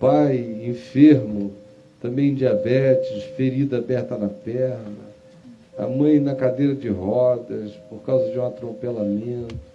pai 0.00 0.38
enfermo, 0.64 1.52
também 2.00 2.34
diabetes, 2.34 3.22
ferida 3.36 3.78
aberta 3.78 4.18
na 4.18 4.28
perna, 4.28 5.12
a 5.78 5.86
mãe 5.86 6.18
na 6.18 6.34
cadeira 6.34 6.74
de 6.74 6.88
rodas 6.88 7.70
por 7.88 8.02
causa 8.02 8.28
de 8.32 8.38
um 8.40 8.44
atropelamento, 8.44 9.71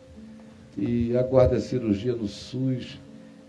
e 0.77 1.17
aguarda 1.17 1.55
a 1.55 1.61
cirurgia 1.61 2.13
no 2.13 2.27
SUS. 2.27 2.99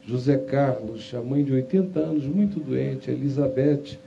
José 0.07 0.39
Carlos, 0.39 1.13
a 1.15 1.21
mãe 1.21 1.45
de 1.45 1.53
80 1.53 2.01
anos, 2.01 2.25
muito 2.25 2.59
doente. 2.59 3.11
Elizabeth 3.11 3.99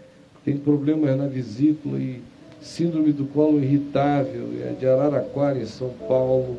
tem 0.43 0.57
problemas 0.57 1.15
na 1.15 1.28
vesícula 1.28 1.99
e 1.99 2.22
síndrome 2.59 3.11
do 3.11 3.26
colo 3.26 3.63
irritável, 3.63 4.47
é 4.63 4.74
de 4.74 4.88
Araraquara, 4.88 5.59
em 5.59 5.65
São 5.65 5.91
Paulo. 6.07 6.57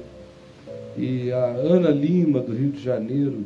E 0.97 1.33
a 1.33 1.45
Ana 1.47 1.91
Lima, 1.91 2.41
do 2.41 2.53
Rio 2.53 2.71
de 2.71 2.81
Janeiro, 2.81 3.45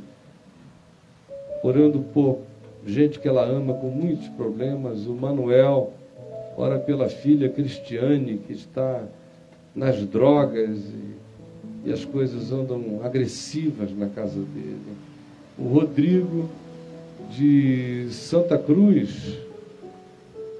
orando 1.62 2.00
por 2.12 2.40
gente 2.86 3.18
que 3.18 3.26
ela 3.26 3.44
ama 3.44 3.72
com 3.74 3.88
muitos 3.88 4.28
problemas. 4.28 5.06
O 5.06 5.14
Manuel 5.14 5.92
ora 6.56 6.78
pela 6.78 7.08
filha 7.08 7.48
Cristiane, 7.48 8.38
que 8.46 8.52
está 8.52 9.02
nas 9.74 10.04
drogas 10.06 10.78
e, 10.78 11.25
e 11.86 11.92
as 11.92 12.04
coisas 12.04 12.50
andam 12.50 13.00
agressivas 13.04 13.96
na 13.96 14.08
casa 14.08 14.40
dele. 14.40 14.80
O 15.56 15.68
Rodrigo 15.68 16.50
de 17.30 18.08
Santa 18.10 18.58
Cruz 18.58 19.38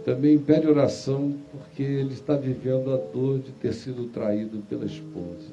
também 0.04 0.38
pede 0.38 0.68
oração 0.68 1.34
porque 1.50 1.82
ele 1.82 2.14
está 2.14 2.36
vivendo 2.36 2.94
a 2.94 2.96
dor 2.96 3.40
de 3.40 3.50
ter 3.50 3.74
sido 3.74 4.04
traído 4.04 4.62
pela 4.70 4.86
esposa. 4.86 5.50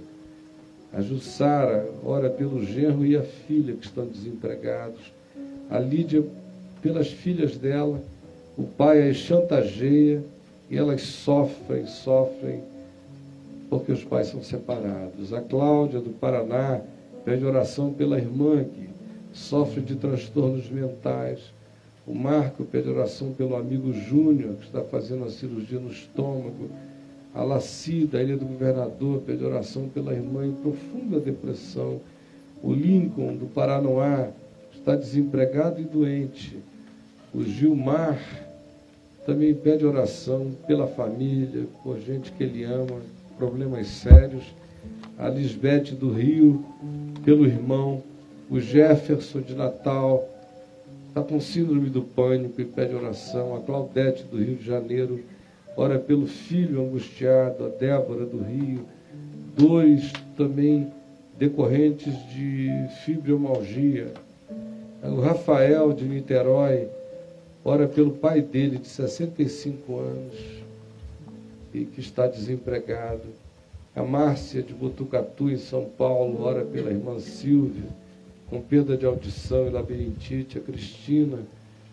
A 0.93 1.01
Jussara 1.01 1.89
ora 2.05 2.29
pelo 2.29 2.63
genro 2.63 3.03
e 3.03 3.17
a 3.17 3.23
filha 3.23 3.73
que 3.73 3.85
estão 3.85 4.05
desempregados. 4.05 5.11
A 5.71 5.79
Lídia 5.79 6.23
pelas 6.83 7.07
filhas 7.07 7.57
dela. 7.57 7.99
O 8.55 8.61
pai 8.63 9.09
as 9.09 9.17
chantageia 9.17 10.23
e 10.69 10.77
elas 10.77 11.01
sofrem, 11.01 11.87
sofrem 11.87 12.61
porque 13.79 13.91
os 13.91 14.03
pais 14.03 14.27
são 14.27 14.43
separados. 14.43 15.33
A 15.33 15.41
Cláudia 15.41 15.99
do 15.99 16.11
Paraná 16.11 16.79
pede 17.25 17.43
oração 17.43 17.91
pela 17.91 18.19
irmã 18.19 18.63
que 18.63 18.87
sofre 19.33 19.81
de 19.81 19.95
transtornos 19.95 20.69
mentais. 20.69 21.39
O 22.05 22.13
Marco 22.13 22.63
pede 22.65 22.87
oração 22.87 23.31
pelo 23.31 23.55
amigo 23.55 23.91
Júnior, 23.91 24.57
que 24.57 24.65
está 24.67 24.81
fazendo 24.81 25.23
a 25.23 25.31
cirurgia 25.31 25.79
no 25.79 25.89
estômago. 25.89 26.69
A 27.33 27.41
Lacida, 27.41 28.19
a 28.19 28.21
Ilha 28.21 28.37
do 28.37 28.45
Governador, 28.45 29.21
pede 29.21 29.43
oração 29.43 29.89
pela 29.89 30.13
irmã 30.13 30.45
em 30.45 30.53
profunda 30.53 31.19
depressão. 31.19 31.99
O 32.61 32.71
Lincoln, 32.71 33.35
do 33.35 33.47
Paranoá, 33.47 34.29
está 34.71 34.95
desempregado 34.95 35.81
e 35.81 35.83
doente. 35.83 36.59
O 37.33 37.41
Gilmar 37.41 38.19
também 39.25 39.55
pede 39.55 39.83
oração 39.83 40.51
pela 40.67 40.85
família, 40.85 41.65
por 41.81 41.99
gente 41.99 42.31
que 42.33 42.43
ele 42.43 42.63
ama, 42.63 43.01
problemas 43.43 43.87
sérios. 43.87 44.43
A 45.19 45.27
Lisbeth 45.27 45.95
do 45.99 46.11
Rio, 46.11 46.63
pelo 47.25 47.45
irmão. 47.45 48.01
O 48.49 48.59
Jefferson 48.59 49.41
de 49.41 49.53
Natal 49.53 50.29
está 51.09 51.21
com 51.21 51.39
síndrome 51.39 51.89
do 51.89 52.01
pânico 52.01 52.61
e 52.61 52.65
pede 52.65 52.95
oração. 52.95 53.55
A 53.55 53.59
Claudete 53.59 54.23
do 54.23 54.37
Rio 54.37 54.55
de 54.55 54.65
Janeiro 54.65 55.19
ora 55.75 55.99
pelo 55.99 56.25
filho 56.25 56.81
angustiado. 56.81 57.65
A 57.65 57.69
Débora 57.69 58.25
do 58.25 58.41
Rio. 58.41 58.85
Dois 59.57 60.13
também 60.37 60.91
decorrentes 61.37 62.13
de 62.29 62.69
fibromialgia. 63.03 64.13
O 65.03 65.19
Rafael 65.19 65.91
de 65.91 66.05
Niterói 66.05 66.87
ora 67.63 67.87
pelo 67.87 68.11
pai 68.11 68.41
dele 68.41 68.77
de 68.77 68.87
65 68.87 69.99
anos 69.99 70.62
e 71.73 71.85
que 71.85 71.99
está 71.99 72.27
desempregado. 72.27 73.23
A 73.95 74.03
Márcia 74.03 74.61
de 74.61 74.73
Botucatu, 74.73 75.49
em 75.49 75.57
São 75.57 75.85
Paulo, 75.85 76.43
ora 76.43 76.63
pela 76.63 76.91
irmã 76.91 77.19
Silvia, 77.19 77.89
com 78.49 78.61
perda 78.61 78.97
de 78.97 79.05
audição 79.05 79.67
e 79.67 79.69
labirintite. 79.69 80.57
A 80.57 80.61
Cristina, 80.61 81.39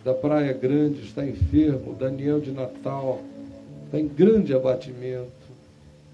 da 0.04 0.14
Praia 0.14 0.52
Grande, 0.52 1.02
está 1.02 1.26
enfermo. 1.26 1.92
O 1.92 1.94
Daniel 1.94 2.40
de 2.40 2.52
Natal 2.52 3.20
está 3.86 3.98
em 3.98 4.08
grande 4.08 4.54
abatimento. 4.54 5.30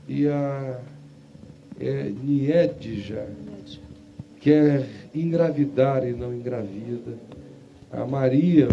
E 0.08 0.26
a 0.26 0.80
é, 1.80 2.10
Niedja 2.22 3.28
quer 4.40 4.86
engravidar 5.14 6.06
e 6.06 6.12
não 6.12 6.34
engravida. 6.34 7.14
A 7.92 8.04
Maria 8.04 8.68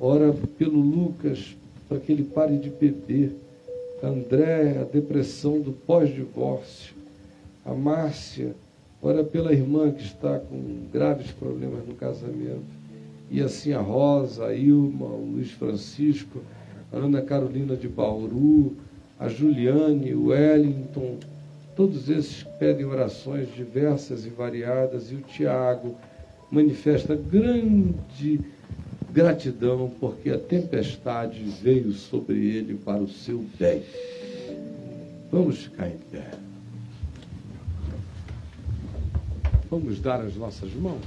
ora 0.00 0.34
pelo 0.58 0.80
Lucas, 0.80 1.54
para 1.88 2.00
que 2.00 2.10
ele 2.10 2.24
pare 2.24 2.58
de 2.58 2.68
beber. 2.68 3.36
André, 4.02 4.78
a 4.80 4.84
depressão 4.84 5.60
do 5.60 5.72
pós-divórcio. 5.72 6.94
A 7.64 7.72
Márcia, 7.72 8.54
ora 9.00 9.22
pela 9.22 9.52
irmã 9.52 9.92
que 9.92 10.02
está 10.02 10.38
com 10.38 10.86
graves 10.92 11.30
problemas 11.30 11.86
no 11.86 11.94
casamento. 11.94 12.82
E 13.30 13.40
assim 13.40 13.72
a 13.72 13.80
Rosa, 13.80 14.46
a 14.46 14.54
Ilma, 14.54 15.06
o 15.06 15.32
Luiz 15.32 15.52
Francisco, 15.52 16.40
a 16.92 16.96
Ana 16.96 17.22
Carolina 17.22 17.76
de 17.76 17.88
Bauru, 17.88 18.76
a 19.18 19.28
Juliane, 19.28 20.12
o 20.14 20.26
Wellington, 20.26 21.18
todos 21.76 22.10
esses 22.10 22.42
pedem 22.58 22.84
orações 22.84 23.54
diversas 23.54 24.26
e 24.26 24.28
variadas, 24.28 25.10
e 25.10 25.14
o 25.14 25.20
Tiago 25.20 25.94
manifesta 26.50 27.14
grande 27.14 28.40
Gratidão, 29.12 29.92
porque 30.00 30.30
a 30.30 30.38
tempestade 30.38 31.44
veio 31.62 31.92
sobre 31.92 32.34
ele 32.56 32.74
para 32.78 33.02
o 33.02 33.08
seu 33.08 33.44
bem. 33.58 33.82
Vamos 35.30 35.58
ficar 35.58 35.88
em 35.88 35.98
pé. 36.10 36.30
Vamos 39.70 40.00
dar 40.00 40.22
as 40.22 40.34
nossas 40.34 40.72
mãos. 40.72 41.04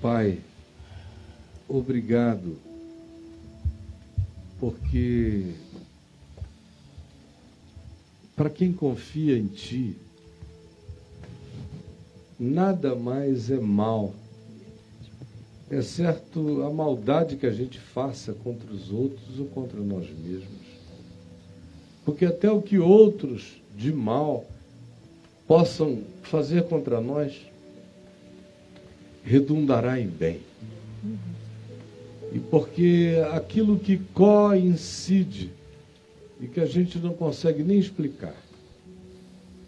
Pai, 0.00 0.40
obrigado, 1.68 2.58
porque 4.58 5.54
para 8.36 8.50
quem 8.50 8.72
confia 8.72 9.36
em 9.36 9.46
Ti, 9.46 9.96
nada 12.38 12.94
mais 12.94 13.50
é 13.50 13.58
mal, 13.58 14.14
exceto 15.70 16.62
a 16.62 16.70
maldade 16.70 17.36
que 17.36 17.46
a 17.46 17.52
gente 17.52 17.78
faça 17.78 18.32
contra 18.32 18.72
os 18.72 18.90
outros 18.90 19.38
ou 19.38 19.46
contra 19.46 19.80
nós 19.80 20.08
mesmos. 20.10 20.62
Porque 22.04 22.24
até 22.24 22.50
o 22.50 22.60
que 22.60 22.78
outros 22.78 23.60
de 23.76 23.92
mal 23.92 24.44
possam 25.46 26.02
fazer 26.22 26.64
contra 26.64 27.00
nós 27.00 27.46
redundará 29.24 30.00
em 30.00 30.08
bem. 30.08 30.40
E 32.32 32.38
porque 32.38 33.22
aquilo 33.32 33.78
que 33.78 33.98
coincide 34.14 35.50
e 36.42 36.48
que 36.48 36.58
a 36.58 36.66
gente 36.66 36.98
não 36.98 37.14
consegue 37.14 37.62
nem 37.62 37.78
explicar. 37.78 38.34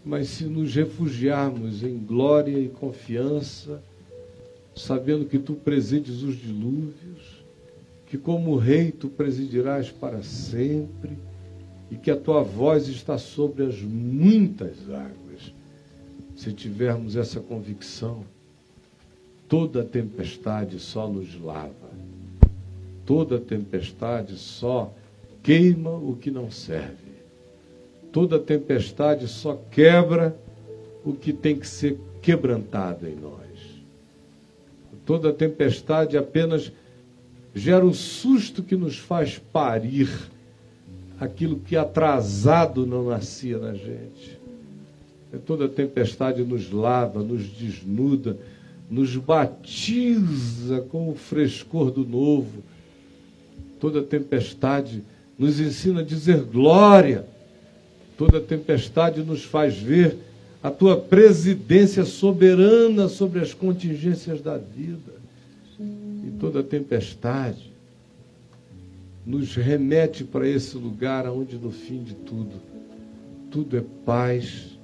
Mas 0.03 0.27
se 0.27 0.43
nos 0.43 0.75
refugiarmos 0.75 1.81
em 1.81 1.97
glória 1.97 2.59
e 2.59 2.67
confiança, 2.67 3.81
sabendo 4.75 5.25
que 5.25 5.39
tu 5.39 5.53
presides 5.53 6.21
os 6.21 6.35
dilúvios, 6.35 7.45
que 8.07 8.17
como 8.17 8.57
rei 8.57 8.91
tu 8.91 9.07
presidirás 9.07 9.89
para 9.89 10.21
sempre, 10.21 11.17
e 11.89 11.95
que 11.95 12.11
a 12.11 12.17
tua 12.17 12.43
voz 12.43 12.89
está 12.89 13.17
sobre 13.17 13.63
as 13.63 13.81
muitas 13.81 14.89
águas. 14.89 15.53
Se 16.35 16.51
tivermos 16.51 17.15
essa 17.15 17.39
convicção, 17.39 18.25
toda 19.47 19.83
tempestade 19.83 20.77
só 20.79 21.07
nos 21.07 21.39
lava, 21.39 21.71
toda 23.05 23.39
tempestade 23.39 24.35
só 24.37 24.93
queima 25.45 25.91
o 25.91 26.17
que 26.19 26.31
não 26.31 26.49
serve. 26.49 27.13
Toda 28.11 28.39
tempestade 28.39 29.27
só 29.27 29.61
quebra 29.69 30.35
o 31.05 31.13
que 31.13 31.31
tem 31.31 31.55
que 31.55 31.67
ser 31.67 31.99
quebrantado 32.19 33.07
em 33.07 33.15
nós. 33.15 33.45
Toda 35.05 35.31
tempestade 35.31 36.17
apenas 36.17 36.71
gera 37.53 37.85
o 37.85 37.93
susto 37.93 38.63
que 38.63 38.75
nos 38.75 38.97
faz 38.97 39.37
parir 39.37 40.09
aquilo 41.19 41.59
que 41.59 41.77
atrasado 41.77 42.87
não 42.87 43.09
nascia 43.09 43.59
na 43.59 43.75
gente. 43.75 44.39
Toda 45.45 45.69
tempestade 45.69 46.43
nos 46.43 46.71
lava, 46.71 47.21
nos 47.21 47.47
desnuda, 47.49 48.35
nos 48.89 49.15
batiza 49.15 50.81
com 50.89 51.07
o 51.11 51.13
frescor 51.13 51.91
do 51.91 52.03
novo. 52.03 52.63
Toda 53.79 54.01
tempestade 54.01 55.03
nos 55.37 55.59
ensina 55.59 56.01
a 56.01 56.03
dizer 56.03 56.41
glória. 56.43 57.25
Toda 58.17 58.39
tempestade 58.39 59.21
nos 59.21 59.43
faz 59.43 59.77
ver 59.77 60.17
a 60.63 60.71
tua 60.71 60.97
presidência 60.97 62.05
soberana 62.05 63.07
sobre 63.07 63.39
as 63.39 63.53
contingências 63.53 64.41
da 64.41 64.57
vida. 64.57 65.13
e 65.79 66.31
toda 66.39 66.63
tempestade 66.63 67.71
nos 69.25 69.55
remete 69.55 70.23
para 70.23 70.47
esse 70.47 70.77
lugar 70.77 71.27
onde 71.27 71.57
no 71.57 71.71
fim 71.71 72.03
de 72.03 72.13
tudo, 72.13 72.61
tudo 73.51 73.77
é 73.77 73.83
paz, 74.05 74.77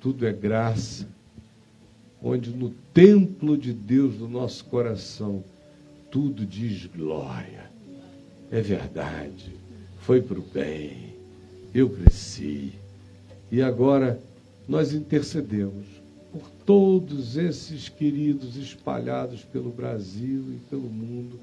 tudo 0.00 0.26
é 0.26 0.32
graça, 0.32 1.06
onde 2.22 2.50
no 2.50 2.70
templo 2.94 3.58
de 3.58 3.72
Deus 3.72 4.14
do 4.14 4.28
nosso 4.28 4.64
coração 4.66 5.44
tudo 6.10 6.46
diz 6.46 6.86
glória. 6.86 7.70
É 8.50 8.60
verdade, 8.60 9.55
foi 10.06 10.22
para 10.22 10.38
o 10.38 10.42
bem, 10.42 11.16
eu 11.74 11.90
cresci. 11.90 12.70
E 13.50 13.60
agora 13.60 14.20
nós 14.68 14.92
intercedemos 14.92 15.84
por 16.30 16.48
todos 16.64 17.36
esses 17.36 17.88
queridos 17.88 18.56
espalhados 18.56 19.42
pelo 19.42 19.70
Brasil 19.70 20.44
e 20.54 20.60
pelo 20.70 20.88
mundo 20.88 21.40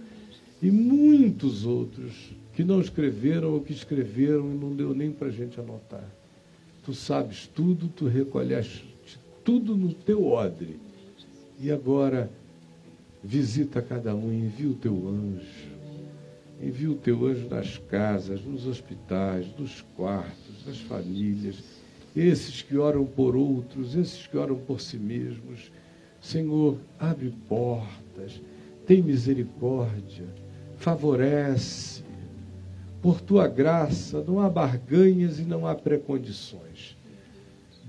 e 0.62 0.72
muitos 0.72 1.66
outros 1.66 2.32
que 2.54 2.64
não 2.64 2.80
escreveram 2.80 3.52
ou 3.52 3.60
que 3.60 3.74
escreveram 3.74 4.50
e 4.50 4.54
não 4.56 4.74
deu 4.74 4.96
nem 4.96 5.12
para 5.12 5.28
a 5.28 5.32
gente 5.32 5.60
anotar. 5.60 6.10
Tu 6.86 6.94
sabes 6.94 7.50
tudo, 7.54 7.90
tu 7.90 8.08
recolheste 8.08 8.86
tudo 9.44 9.76
no 9.76 9.94
teu 9.94 10.26
odre. 10.26 10.78
E 11.60 11.70
agora 11.70 12.32
visita 13.22 13.82
cada 13.82 14.16
um, 14.16 14.32
envia 14.32 14.70
o 14.70 14.76
teu 14.76 14.94
anjo. 15.10 15.73
Envia 16.64 16.92
o 16.92 16.96
teu 16.96 17.26
anjo 17.26 17.48
nas 17.50 17.78
casas, 17.78 18.42
nos 18.44 18.66
hospitais, 18.66 19.46
nos 19.58 19.82
quartos, 19.96 20.66
nas 20.66 20.80
famílias 20.80 21.62
esses 22.16 22.62
que 22.62 22.78
oram 22.78 23.06
por 23.06 23.36
outros, 23.36 23.96
esses 23.96 24.28
que 24.28 24.38
oram 24.38 24.56
por 24.56 24.80
si 24.80 24.98
mesmos. 24.98 25.72
Senhor, 26.22 26.78
abre 27.00 27.34
portas, 27.50 28.40
tem 28.86 29.02
misericórdia, 29.02 30.26
favorece. 30.78 32.04
Por 33.02 33.20
tua 33.20 33.48
graça 33.48 34.24
não 34.26 34.40
há 34.40 34.50
barganhas 34.50 35.40
e 35.40 35.42
não 35.42 35.68
há 35.68 35.76
precondições. 35.76 36.96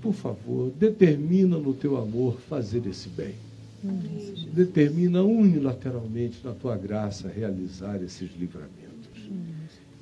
Por 0.01 0.13
favor, 0.13 0.71
determina 0.71 1.57
no 1.57 1.73
teu 1.73 1.97
amor 1.97 2.37
fazer 2.41 2.85
esse 2.85 3.07
bem 3.07 3.35
determina 4.53 5.23
unilateralmente 5.23 6.39
na 6.43 6.53
tua 6.53 6.77
graça 6.77 7.27
realizar 7.27 8.01
esses 8.01 8.31
livramentos. 8.37 8.75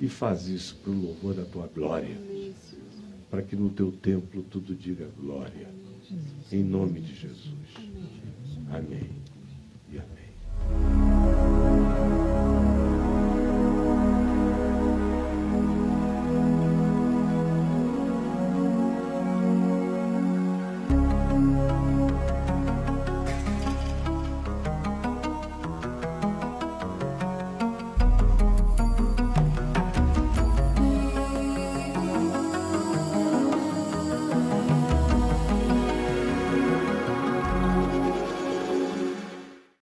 E 0.00 0.08
faz 0.08 0.48
isso 0.48 0.76
para 0.82 0.92
o 0.92 1.00
louvor 1.00 1.34
da 1.34 1.44
tua 1.44 1.68
glória, 1.74 2.16
para 3.30 3.42
que 3.42 3.56
no 3.56 3.70
teu 3.70 3.92
templo 3.92 4.42
tudo 4.42 4.74
diga 4.74 5.08
glória. 5.18 5.68
Em 6.52 6.62
nome 6.62 7.00
de 7.00 7.14
Jesus. 7.14 7.54
Amém 8.70 9.10
e 9.92 9.98
amém. 9.98 10.34